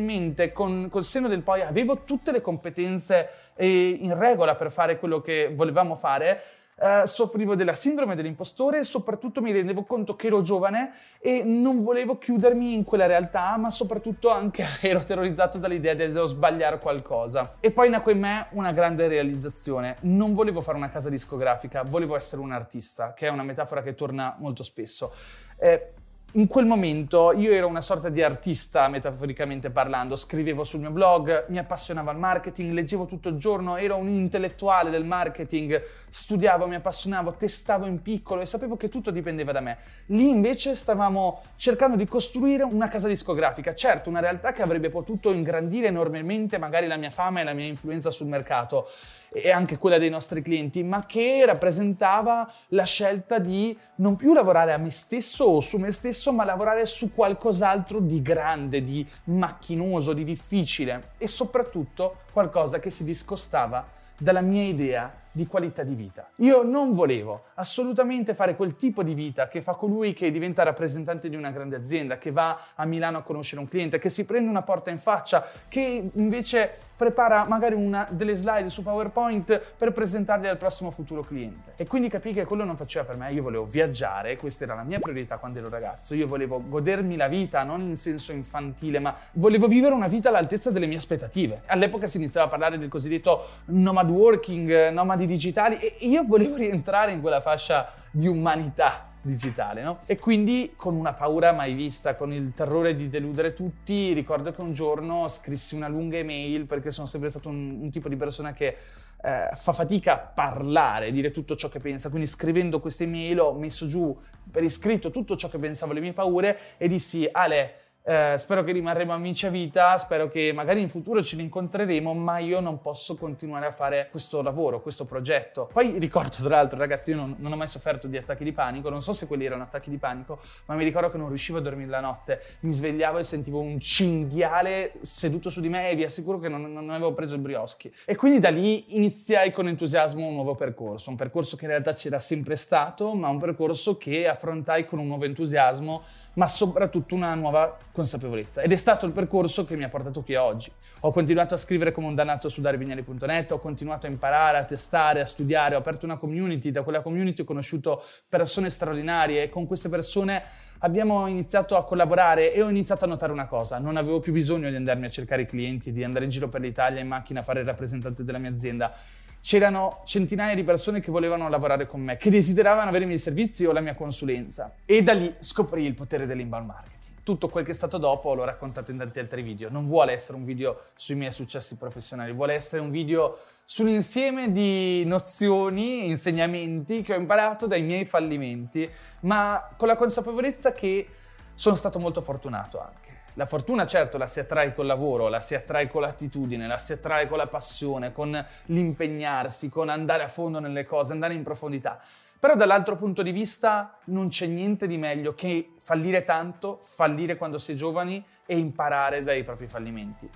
con, 0.52 0.88
col 0.90 1.04
seno 1.04 1.28
del 1.28 1.42
poi 1.42 1.62
avevo 1.62 2.02
tutte 2.04 2.32
le 2.32 2.40
competenze 2.40 3.28
eh, 3.54 3.90
in 4.00 4.16
regola 4.18 4.54
per 4.54 4.70
fare 4.70 4.98
quello 4.98 5.20
che 5.20 5.52
volevamo 5.54 5.96
fare, 5.96 6.42
Uh, 6.80 7.04
soffrivo 7.06 7.56
della 7.56 7.74
sindrome 7.74 8.14
dell'impostore 8.14 8.78
e 8.78 8.84
soprattutto 8.84 9.42
mi 9.42 9.50
rendevo 9.50 9.82
conto 9.82 10.14
che 10.14 10.28
ero 10.28 10.42
giovane 10.42 10.92
e 11.18 11.42
non 11.42 11.80
volevo 11.80 12.18
chiudermi 12.18 12.72
in 12.72 12.84
quella 12.84 13.06
realtà, 13.06 13.56
ma 13.56 13.68
soprattutto 13.68 14.30
anche 14.30 14.64
ero 14.80 15.02
terrorizzato 15.02 15.58
dall'idea 15.58 15.94
di 15.94 16.12
sbagliare 16.24 16.78
qualcosa. 16.78 17.56
E 17.58 17.72
poi 17.72 17.90
nacque 17.90 18.12
in 18.12 18.20
me 18.20 18.46
una 18.50 18.70
grande 18.70 19.08
realizzazione. 19.08 19.96
Non 20.02 20.34
volevo 20.34 20.60
fare 20.60 20.76
una 20.76 20.88
casa 20.88 21.10
discografica, 21.10 21.82
volevo 21.82 22.14
essere 22.14 22.42
un 22.42 22.52
artista, 22.52 23.12
che 23.12 23.26
è 23.26 23.30
una 23.30 23.42
metafora 23.42 23.82
che 23.82 23.96
torna 23.96 24.36
molto 24.38 24.62
spesso. 24.62 25.12
Eh, 25.58 25.94
in 26.32 26.46
quel 26.46 26.66
momento 26.66 27.32
io 27.34 27.52
ero 27.52 27.66
una 27.66 27.80
sorta 27.80 28.10
di 28.10 28.22
artista, 28.22 28.86
metaforicamente 28.88 29.70
parlando, 29.70 30.14
scrivevo 30.14 30.62
sul 30.62 30.80
mio 30.80 30.90
blog, 30.90 31.46
mi 31.48 31.56
appassionavo 31.56 32.10
al 32.10 32.18
marketing, 32.18 32.72
leggevo 32.72 33.06
tutto 33.06 33.30
il 33.30 33.38
giorno, 33.38 33.78
ero 33.78 33.96
un 33.96 34.08
intellettuale 34.08 34.90
del 34.90 35.06
marketing, 35.06 35.82
studiavo, 36.06 36.66
mi 36.66 36.74
appassionavo, 36.74 37.32
testavo 37.32 37.86
in 37.86 38.02
piccolo 38.02 38.42
e 38.42 38.46
sapevo 38.46 38.76
che 38.76 38.90
tutto 38.90 39.10
dipendeva 39.10 39.52
da 39.52 39.60
me. 39.60 39.78
Lì 40.06 40.28
invece 40.28 40.76
stavamo 40.76 41.40
cercando 41.56 41.96
di 41.96 42.06
costruire 42.06 42.62
una 42.62 42.88
casa 42.88 43.08
discografica, 43.08 43.74
certo 43.74 44.10
una 44.10 44.20
realtà 44.20 44.52
che 44.52 44.60
avrebbe 44.60 44.90
potuto 44.90 45.32
ingrandire 45.32 45.86
enormemente 45.86 46.58
magari 46.58 46.86
la 46.86 46.98
mia 46.98 47.10
fama 47.10 47.40
e 47.40 47.44
la 47.44 47.54
mia 47.54 47.66
influenza 47.66 48.10
sul 48.10 48.26
mercato 48.26 48.86
e 49.32 49.50
anche 49.50 49.78
quella 49.78 49.98
dei 49.98 50.10
nostri 50.10 50.42
clienti, 50.42 50.82
ma 50.82 51.04
che 51.06 51.44
rappresentava 51.44 52.50
la 52.68 52.84
scelta 52.84 53.38
di 53.38 53.76
non 53.96 54.16
più 54.16 54.32
lavorare 54.32 54.72
a 54.72 54.78
me 54.78 54.90
stesso 54.90 55.44
o 55.44 55.60
su 55.60 55.76
me 55.78 55.92
stesso, 55.92 56.32
ma 56.32 56.44
lavorare 56.44 56.86
su 56.86 57.12
qualcos'altro 57.12 58.00
di 58.00 58.22
grande, 58.22 58.82
di 58.82 59.06
macchinoso, 59.24 60.12
di 60.12 60.24
difficile 60.24 61.10
e 61.18 61.26
soprattutto 61.26 62.18
qualcosa 62.32 62.78
che 62.78 62.90
si 62.90 63.04
discostava 63.04 63.96
dalla 64.18 64.40
mia 64.40 64.64
idea 64.64 65.12
di 65.30 65.46
qualità 65.46 65.84
di 65.84 65.94
vita. 65.94 66.28
Io 66.36 66.64
non 66.64 66.92
volevo 66.92 67.44
assolutamente 67.54 68.34
fare 68.34 68.56
quel 68.56 68.74
tipo 68.74 69.04
di 69.04 69.14
vita 69.14 69.46
che 69.46 69.62
fa 69.62 69.74
colui 69.74 70.12
che 70.12 70.32
diventa 70.32 70.64
rappresentante 70.64 71.28
di 71.28 71.36
una 71.36 71.52
grande 71.52 71.76
azienda, 71.76 72.18
che 72.18 72.32
va 72.32 72.60
a 72.74 72.84
Milano 72.84 73.18
a 73.18 73.22
conoscere 73.22 73.60
un 73.60 73.68
cliente, 73.68 74.00
che 74.00 74.08
si 74.08 74.24
prende 74.24 74.50
una 74.50 74.62
porta 74.62 74.90
in 74.90 74.98
faccia, 74.98 75.46
che 75.68 76.10
invece 76.12 76.78
prepara 76.98 77.46
magari 77.46 77.76
una, 77.76 78.08
delle 78.10 78.34
slide 78.34 78.68
su 78.68 78.82
PowerPoint 78.82 79.76
per 79.78 79.92
presentarli 79.92 80.48
al 80.48 80.56
prossimo 80.56 80.90
futuro 80.90 81.22
cliente. 81.22 81.74
E 81.76 81.86
quindi 81.86 82.08
capì 82.08 82.32
che 82.32 82.44
quello 82.44 82.64
non 82.64 82.76
faceva 82.76 83.04
per 83.04 83.16
me, 83.16 83.32
io 83.32 83.40
volevo 83.40 83.62
viaggiare, 83.62 84.36
questa 84.36 84.64
era 84.64 84.74
la 84.74 84.82
mia 84.82 84.98
priorità 84.98 85.38
quando 85.38 85.60
ero 85.60 85.68
ragazzo, 85.68 86.16
io 86.16 86.26
volevo 86.26 86.60
godermi 86.66 87.14
la 87.14 87.28
vita, 87.28 87.62
non 87.62 87.82
in 87.82 87.96
senso 87.96 88.32
infantile, 88.32 88.98
ma 88.98 89.14
volevo 89.34 89.68
vivere 89.68 89.94
una 89.94 90.08
vita 90.08 90.28
all'altezza 90.28 90.72
delle 90.72 90.86
mie 90.86 90.96
aspettative. 90.96 91.62
All'epoca 91.66 92.08
si 92.08 92.16
iniziava 92.16 92.46
a 92.46 92.50
parlare 92.50 92.78
del 92.78 92.88
cosiddetto 92.88 93.46
nomad 93.66 94.10
working, 94.10 94.88
nomadi 94.88 95.26
digitali 95.26 95.78
e 95.78 95.96
io 96.00 96.24
volevo 96.26 96.56
rientrare 96.56 97.12
in 97.12 97.20
quella 97.20 97.40
fascia 97.40 97.92
di 98.10 98.26
umanità 98.26 99.07
digitale, 99.22 99.82
no? 99.82 100.00
E 100.06 100.18
quindi 100.18 100.72
con 100.76 100.94
una 100.94 101.12
paura 101.12 101.52
mai 101.52 101.74
vista, 101.74 102.16
con 102.16 102.32
il 102.32 102.52
terrore 102.54 102.94
di 102.96 103.08
deludere 103.08 103.52
tutti, 103.52 104.12
ricordo 104.12 104.52
che 104.52 104.60
un 104.60 104.72
giorno 104.72 105.28
scrissi 105.28 105.74
una 105.74 105.88
lunga 105.88 106.18
email 106.18 106.66
perché 106.66 106.90
sono 106.90 107.06
sempre 107.06 107.30
stato 107.30 107.48
un, 107.48 107.78
un 107.80 107.90
tipo 107.90 108.08
di 108.08 108.16
persona 108.16 108.52
che 108.52 108.76
eh, 109.20 109.48
fa 109.52 109.72
fatica 109.72 110.12
a 110.14 110.18
parlare, 110.18 111.10
dire 111.10 111.30
tutto 111.30 111.56
ciò 111.56 111.68
che 111.68 111.80
pensa, 111.80 112.08
quindi 112.08 112.28
scrivendo 112.28 112.80
queste 112.80 113.04
email 113.04 113.40
ho 113.40 113.52
messo 113.54 113.86
giù 113.86 114.16
per 114.50 114.62
iscritto 114.62 115.10
tutto 115.10 115.36
ciò 115.36 115.48
che 115.48 115.58
pensavo, 115.58 115.92
le 115.92 116.00
mie 116.00 116.12
paure 116.12 116.58
e 116.76 116.88
dissi 116.88 117.28
Ale 117.30 117.87
eh, 118.08 118.38
spero 118.38 118.64
che 118.64 118.72
rimarremo 118.72 119.12
amici 119.12 119.44
a 119.44 119.50
vita, 119.50 119.98
spero 119.98 120.30
che 120.30 120.50
magari 120.54 120.80
in 120.80 120.88
futuro 120.88 121.22
ci 121.22 121.36
rincontreremo, 121.36 122.14
ma 122.14 122.38
io 122.38 122.58
non 122.58 122.80
posso 122.80 123.16
continuare 123.16 123.66
a 123.66 123.70
fare 123.70 124.08
questo 124.10 124.40
lavoro, 124.40 124.80
questo 124.80 125.04
progetto. 125.04 125.68
Poi 125.70 125.98
ricordo, 125.98 126.36
tra 126.38 126.48
l'altro, 126.48 126.78
ragazzi, 126.78 127.10
io 127.10 127.16
non, 127.16 127.34
non, 127.36 127.52
ho 127.52 127.56
mai 127.56 127.68
sofferto 127.68 128.06
di 128.06 128.16
attacchi 128.16 128.44
di 128.44 128.52
panico, 128.52 128.88
non 128.88 129.02
so 129.02 129.12
se 129.12 129.26
quelli 129.26 129.44
erano 129.44 129.64
attacchi 129.64 129.90
di 129.90 129.98
panico, 129.98 130.38
ma 130.64 130.74
mi 130.74 130.84
ricordo 130.84 131.10
che 131.10 131.18
non 131.18 131.28
riuscivo 131.28 131.58
a 131.58 131.60
dormire 131.60 131.90
la 131.90 132.00
notte. 132.00 132.40
Mi 132.60 132.72
svegliavo 132.72 133.18
e 133.18 133.24
sentivo 133.24 133.60
un 133.60 133.78
cinghiale 133.78 134.94
seduto 135.02 135.50
su 135.50 135.60
di 135.60 135.68
me 135.68 135.90
e 135.90 135.94
vi 135.94 136.04
assicuro 136.04 136.38
che 136.38 136.48
non, 136.48 136.72
non 136.72 136.88
avevo 136.88 137.12
preso 137.12 137.34
il 137.34 137.42
brioschi. 137.42 137.92
E 138.06 138.16
quindi 138.16 138.38
da 138.38 138.48
lì 138.48 138.96
iniziai 138.96 139.52
con 139.52 139.68
entusiasmo 139.68 140.26
un 140.26 140.32
nuovo 140.32 140.54
percorso, 140.54 141.10
un 141.10 141.16
percorso 141.16 141.58
che 141.58 141.66
in 141.66 141.72
realtà 141.72 141.92
c'era 141.92 142.20
sempre 142.20 142.56
stato, 142.56 143.12
ma 143.12 143.28
un 143.28 143.38
percorso 143.38 143.98
che 143.98 144.26
affrontai 144.26 144.86
con 144.86 144.98
un 144.98 145.08
nuovo 145.08 145.26
entusiasmo 145.26 146.02
ma 146.38 146.46
soprattutto 146.46 147.16
una 147.16 147.34
nuova 147.34 147.76
consapevolezza. 147.90 148.62
Ed 148.62 148.70
è 148.70 148.76
stato 148.76 149.06
il 149.06 149.12
percorso 149.12 149.64
che 149.64 149.76
mi 149.76 149.82
ha 149.82 149.88
portato 149.88 150.22
qui 150.22 150.36
oggi. 150.36 150.70
Ho 151.00 151.10
continuato 151.10 151.54
a 151.54 151.56
scrivere 151.56 151.90
come 151.90 152.06
un 152.06 152.14
dannato 152.14 152.48
su 152.48 152.60
darivignali.net, 152.60 153.52
ho 153.52 153.58
continuato 153.58 154.06
a 154.06 154.08
imparare, 154.08 154.58
a 154.58 154.64
testare, 154.64 155.20
a 155.20 155.26
studiare, 155.26 155.74
ho 155.74 155.78
aperto 155.78 156.06
una 156.06 156.16
community, 156.16 156.70
da 156.70 156.82
quella 156.82 157.02
community 157.02 157.42
ho 157.42 157.44
conosciuto 157.44 158.04
persone 158.28 158.70
straordinarie 158.70 159.42
e 159.42 159.48
con 159.48 159.66
queste 159.66 159.88
persone 159.88 160.42
abbiamo 160.78 161.26
iniziato 161.26 161.76
a 161.76 161.84
collaborare 161.84 162.52
e 162.52 162.62
ho 162.62 162.68
iniziato 162.68 163.04
a 163.04 163.08
notare 163.08 163.32
una 163.32 163.46
cosa, 163.46 163.78
non 163.78 163.96
avevo 163.96 164.20
più 164.20 164.32
bisogno 164.32 164.70
di 164.70 164.76
andarmi 164.76 165.06
a 165.06 165.10
cercare 165.10 165.44
clienti, 165.44 165.90
di 165.90 166.04
andare 166.04 166.24
in 166.24 166.30
giro 166.30 166.48
per 166.48 166.60
l'Italia 166.60 167.00
in 167.00 167.08
macchina 167.08 167.40
a 167.40 167.42
fare 167.42 167.60
il 167.60 167.66
rappresentante 167.66 168.22
della 168.22 168.38
mia 168.38 168.50
azienda 168.50 168.92
c'erano 169.40 170.02
centinaia 170.04 170.54
di 170.54 170.64
persone 170.64 171.00
che 171.00 171.10
volevano 171.10 171.48
lavorare 171.48 171.86
con 171.86 172.00
me, 172.00 172.16
che 172.16 172.30
desideravano 172.30 172.88
avere 172.88 173.04
i 173.04 173.06
miei 173.06 173.18
servizi 173.18 173.64
o 173.64 173.72
la 173.72 173.80
mia 173.80 173.94
consulenza. 173.94 174.74
E 174.84 175.02
da 175.02 175.12
lì 175.12 175.34
scoprì 175.38 175.84
il 175.84 175.94
potere 175.94 176.26
dell'inbound 176.26 176.66
marketing. 176.66 177.16
Tutto 177.22 177.48
quel 177.48 177.64
che 177.64 177.72
è 177.72 177.74
stato 177.74 177.98
dopo 177.98 178.32
l'ho 178.34 178.44
raccontato 178.44 178.90
in 178.90 178.96
tanti 178.96 179.18
altri 179.18 179.42
video. 179.42 179.68
Non 179.68 179.86
vuole 179.86 180.12
essere 180.12 180.38
un 180.38 180.44
video 180.44 180.84
sui 180.94 181.14
miei 181.14 181.30
successi 181.30 181.76
professionali, 181.76 182.32
vuole 182.32 182.54
essere 182.54 182.80
un 182.80 182.90
video 182.90 183.38
sull'insieme 183.64 184.50
di 184.50 185.04
nozioni, 185.04 186.08
insegnamenti 186.08 187.02
che 187.02 187.12
ho 187.12 187.18
imparato 187.18 187.66
dai 187.66 187.82
miei 187.82 188.06
fallimenti, 188.06 188.90
ma 189.20 189.74
con 189.76 189.88
la 189.88 189.96
consapevolezza 189.96 190.72
che 190.72 191.06
sono 191.52 191.74
stato 191.74 191.98
molto 191.98 192.22
fortunato 192.22 192.80
anche. 192.80 193.07
La 193.34 193.46
fortuna 193.46 193.86
certo 193.86 194.18
la 194.18 194.26
si 194.26 194.40
attrae 194.40 194.74
col 194.74 194.86
lavoro, 194.86 195.28
la 195.28 195.40
si 195.40 195.54
attrae 195.54 195.88
con 195.88 196.02
l'attitudine, 196.02 196.66
la 196.66 196.78
si 196.78 196.92
attrae 196.92 197.28
con 197.28 197.38
la 197.38 197.46
passione, 197.46 198.10
con 198.12 198.44
l'impegnarsi, 198.66 199.68
con 199.68 199.88
andare 199.88 200.24
a 200.24 200.28
fondo 200.28 200.58
nelle 200.58 200.84
cose, 200.84 201.12
andare 201.12 201.34
in 201.34 201.42
profondità. 201.42 202.00
Però 202.40 202.54
dall'altro 202.54 202.96
punto 202.96 203.22
di 203.22 203.32
vista 203.32 203.98
non 204.06 204.28
c'è 204.28 204.46
niente 204.46 204.86
di 204.86 204.96
meglio 204.96 205.34
che 205.34 205.72
fallire 205.82 206.22
tanto, 206.24 206.78
fallire 206.80 207.36
quando 207.36 207.58
si 207.58 207.72
è 207.72 207.74
giovani 207.74 208.24
e 208.46 208.56
imparare 208.56 209.22
dai 209.22 209.42
propri 209.44 209.66
fallimenti. 209.66 210.30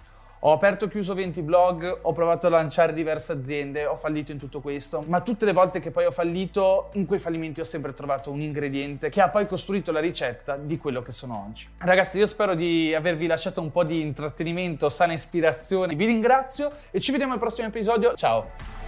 Ho 0.45 0.51
aperto 0.51 0.87
e 0.87 0.89
chiuso 0.89 1.15
20 1.15 1.41
blog, 1.43 1.99
ho 2.03 2.13
provato 2.13 2.49
a 2.49 2.51
lanciare 2.51 2.93
diverse 2.93 3.31
aziende, 3.31 3.87
ho 3.87 3.95
fallito 3.95 4.33
in 4.33 4.39
tutto 4.39 4.61
questo, 4.61 5.05
ma 5.07 5.21
tutte 5.21 5.45
le 5.45 5.53
volte 5.53 5.79
che 5.79 5.93
poi 5.93 6.05
ho 6.05 6.11
fallito, 6.11 6.91
in 6.95 7.07
quei 7.07 7.21
fallimenti 7.21 7.61
ho 7.61 7.65
sempre 7.65 7.95
trovato 7.95 8.33
un 8.33 8.41
ingrediente 8.41 9.09
che 9.09 9.21
ha 9.21 9.29
poi 9.29 9.47
costruito 9.47 9.93
la 9.93 10.01
ricetta 10.01 10.57
di 10.57 10.79
quello 10.79 11.01
che 11.01 11.13
sono 11.13 11.47
oggi. 11.49 11.69
Ragazzi, 11.79 12.19
io 12.19 12.27
spero 12.27 12.57
di 12.57 12.93
avervi 12.93 13.29
lasciato 13.29 13.61
un 13.61 13.71
po' 13.71 13.85
di 13.85 14.01
intrattenimento, 14.01 14.89
sana 14.89 15.13
ispirazione. 15.13 15.95
Vi 15.95 16.07
ringrazio 16.07 16.73
e 16.91 16.99
ci 16.99 17.13
vediamo 17.13 17.35
al 17.35 17.39
prossimo 17.39 17.69
episodio. 17.69 18.15
Ciao! 18.15 18.82